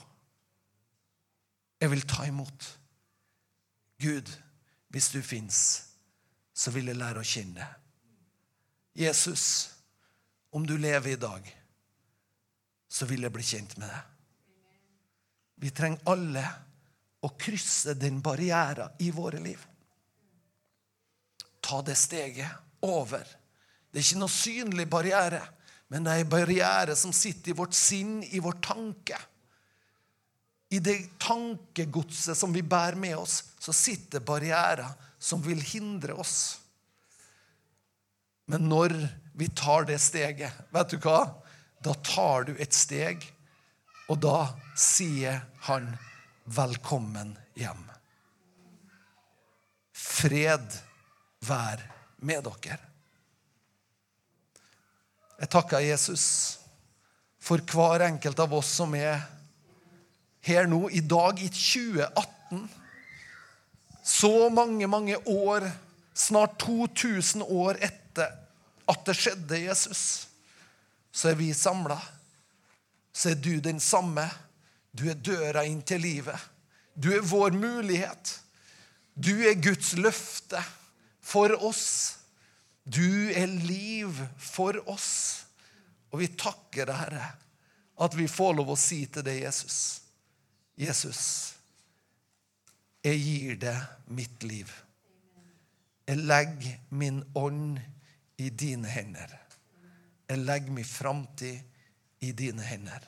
Jeg 1.84 1.92
vil 1.92 2.06
ta 2.08 2.24
imot. 2.30 2.68
Gud, 4.00 4.30
hvis 4.88 5.10
du 5.12 5.20
fins, 5.20 5.58
så 6.56 6.72
vil 6.72 6.88
jeg 6.88 7.00
lære 7.00 7.20
å 7.20 7.28
kjenne 7.28 7.60
deg. 7.60 7.80
Jesus, 9.04 9.44
om 10.54 10.64
du 10.70 10.78
lever 10.78 11.16
i 11.16 11.20
dag, 11.20 11.48
så 12.88 13.08
vil 13.10 13.26
jeg 13.26 13.34
bli 13.36 13.44
kjent 13.44 13.76
med 13.82 13.90
deg. 13.90 14.12
Vi 15.64 15.72
trenger 15.76 16.08
alle 16.14 16.44
å 17.24 17.32
krysse 17.40 17.98
den 18.00 18.22
barrieren 18.24 18.96
i 19.04 19.10
våre 19.16 19.42
liv. 19.44 19.60
Ta 21.64 21.82
det 21.82 21.98
steget 22.00 22.86
over. 22.86 23.26
Det 23.90 24.00
er 24.00 24.08
ikke 24.08 24.22
noe 24.22 24.32
synlig 24.32 24.88
barriere. 24.92 25.42
Men 25.94 26.08
det 26.08 26.14
er 26.14 26.24
en 26.24 26.32
barriere 26.32 26.96
som 26.98 27.14
sitter 27.14 27.54
i 27.54 27.58
vårt 27.58 27.76
sinn, 27.78 28.24
i 28.26 28.42
vår 28.42 28.58
tanke. 28.66 29.20
i 30.74 30.80
det 30.80 31.20
tankegodset 31.22 32.34
som 32.34 32.54
vi 32.54 32.64
bærer 32.66 32.96
med 32.98 33.14
oss, 33.14 33.44
så 33.62 33.70
sitter 33.78 34.24
barrierer 34.26 34.88
som 35.22 35.42
vil 35.46 35.60
hindre 35.62 36.16
oss. 36.18 36.58
Men 38.50 38.66
når 38.72 38.96
vi 39.38 39.52
tar 39.54 39.86
det 39.86 40.00
steget, 40.02 40.50
vet 40.74 40.90
du 40.90 40.98
hva? 41.04 41.20
Da 41.78 41.94
tar 41.94 42.48
du 42.50 42.56
et 42.58 42.74
steg, 42.74 43.22
og 44.10 44.18
da 44.26 44.50
sier 44.74 45.44
han 45.68 45.94
'velkommen 46.46 47.38
hjem'. 47.54 47.94
Fred 49.94 50.82
vær 51.46 51.86
med 52.18 52.50
dere. 52.50 52.93
Jeg 55.40 55.50
takker 55.52 55.84
Jesus 55.84 56.26
for 57.44 57.62
hver 57.74 58.06
enkelt 58.08 58.40
av 58.40 58.54
oss 58.56 58.70
som 58.80 58.94
er 58.96 59.22
her 60.44 60.68
nå, 60.68 60.88
i 60.92 61.00
dag, 61.00 61.40
i 61.40 61.50
2018. 61.50 62.68
Så 64.04 64.50
mange, 64.52 64.88
mange 64.88 65.18
år, 65.18 65.70
snart 66.14 66.58
2000 66.60 67.46
år 67.48 67.80
etter 67.84 68.34
at 68.92 69.06
det 69.08 69.16
skjedde 69.16 69.62
Jesus, 69.64 70.04
så 71.14 71.32
er 71.32 71.40
vi 71.40 71.54
samla. 71.56 71.98
Så 73.14 73.32
er 73.32 73.40
du 73.40 73.56
den 73.64 73.80
samme. 73.80 74.26
Du 74.92 75.06
er 75.10 75.20
døra 75.20 75.64
inn 75.66 75.82
til 75.86 76.04
livet. 76.04 76.40
Du 76.94 77.12
er 77.14 77.26
vår 77.26 77.56
mulighet. 77.56 78.40
Du 79.16 79.32
er 79.46 79.62
Guds 79.62 79.94
løfte 79.98 80.60
for 81.24 81.54
oss. 81.64 82.18
Du 82.84 83.32
er 83.32 83.48
liv 83.48 84.18
for 84.38 84.78
oss. 84.92 85.46
Og 86.14 86.22
vi 86.22 86.30
takker 86.38 86.88
deg, 86.90 86.98
Herre, 87.00 87.28
at 88.04 88.16
vi 88.18 88.28
får 88.30 88.58
lov 88.60 88.74
å 88.74 88.80
si 88.80 89.06
til 89.10 89.26
deg, 89.26 89.42
Jesus 89.48 90.04
Jesus, 90.80 91.54
jeg 93.06 93.20
gir 93.22 93.58
deg 93.62 94.14
mitt 94.18 94.46
liv. 94.48 94.72
Jeg 96.08 96.24
legger 96.26 96.80
min 96.98 97.22
ånd 97.38 97.78
i 98.42 98.50
dine 98.50 98.90
hender. 98.90 99.36
Jeg 100.28 100.42
legger 100.42 100.74
min 100.74 100.88
framtid 100.88 102.26
i 102.26 102.32
dine 102.34 102.66
hender. 102.66 103.06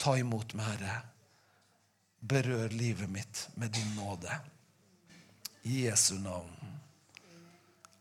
Ta 0.00 0.16
imot 0.18 0.54
meg, 0.56 0.72
Herre. 0.72 0.96
Berør 2.26 2.72
livet 2.72 3.12
mitt 3.12 3.44
med 3.60 3.74
din 3.76 3.92
nåde. 3.98 4.40
I 5.68 5.84
Jesu 5.84 6.16
navn. 6.22 6.75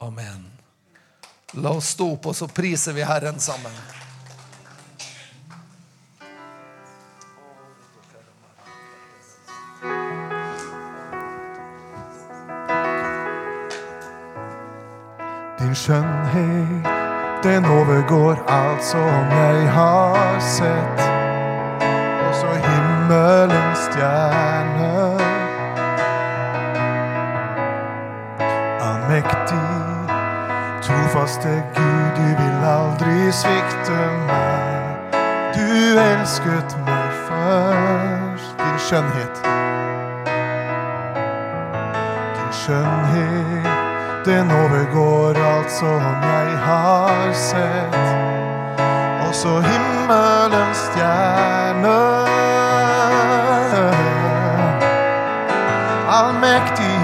Amen. 0.06 0.52
La 1.54 1.70
oss 1.70 1.90
stå 1.96 2.12
opp, 2.14 2.26
og 2.30 2.36
så 2.36 2.48
priser 2.48 2.94
vi 2.94 3.04
Herren 3.06 3.40
sammen. 3.40 3.72
Din 15.60 15.76
skjønnhet, 15.76 16.92
den 17.44 17.66
overgår 17.66 18.44
alt 18.48 18.84
som 18.84 19.32
jeg 19.32 19.70
har 19.78 20.40
sett. 20.40 21.02
Også 22.30 22.52
himmelens 22.68 23.88
stjerner. 23.88 25.24
Allmektig, 28.82 29.75
trofaste 30.86 31.64
Gud, 31.76 32.16
du 32.18 32.28
vil 32.42 32.68
aldri 32.70 33.32
svikte 33.32 34.00
meg. 34.28 35.18
Du 35.56 36.00
elsket 36.00 36.78
meg 36.86 37.10
først. 37.28 38.58
Din 38.60 38.80
skjønnhet. 38.88 39.36
Din 42.36 42.54
skjønnhet 42.62 43.76
den 44.26 44.52
overgår 44.52 45.38
alt 45.56 45.72
som 45.72 46.02
jeg 46.24 46.58
har 46.66 47.34
sett. 47.34 47.98
Også 49.28 49.60
himmelens 49.62 50.78
stjerner. 50.78 52.30
Allmektig, 56.10 57.00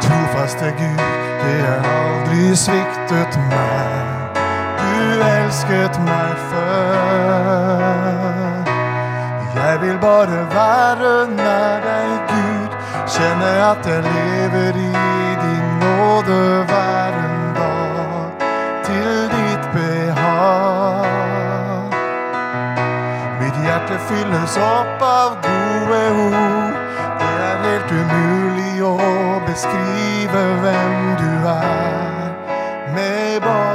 trofaste 0.00 0.72
Gud, 0.78 1.27
det 1.42 1.60
har 1.66 1.82
aldri 1.94 2.56
sviktet 2.56 3.32
meg. 3.50 4.38
Du 4.80 5.22
elsket 5.26 5.94
meg 6.06 6.34
før. 6.50 7.78
Jeg 9.58 9.80
vil 9.80 9.98
bare 10.00 10.38
være 10.54 11.12
nær 11.36 11.78
deg, 11.86 12.10
Gud. 12.30 12.70
Kjenne 13.14 13.52
at 13.70 13.86
jeg 13.86 14.02
lever 14.02 14.72
i 14.84 14.92
din 15.42 15.66
nåde 15.82 16.40
hver 16.70 17.12
en 17.26 17.40
dag. 17.58 18.28
Til 18.84 19.12
ditt 19.34 19.64
behag. 19.74 21.08
Mitt 23.40 23.56
hjerte 23.64 23.96
fylles 24.08 24.54
opp 24.56 25.00
av 25.02 25.30
gode 25.48 26.02
ord. 26.26 26.74
Det 27.20 27.32
er 27.50 27.56
helt 27.66 27.90
umulig 28.00 28.82
å 28.82 29.17
beskrive 29.46 30.42
hvem 30.62 31.16
du 31.20 31.30
er. 31.48 32.28
Med 32.94 33.40
bare 33.40 33.67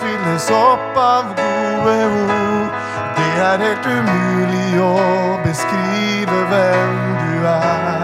fylles 0.00 0.50
opp 0.50 0.96
av 0.96 1.34
gode 1.38 1.96
ord. 2.06 2.70
Det 3.18 3.30
er 3.50 3.64
helt 3.66 3.86
umulig 3.86 4.80
å 4.82 4.94
beskrive 5.44 6.42
hvem 6.50 6.98
du 7.22 7.46
er. 7.52 7.97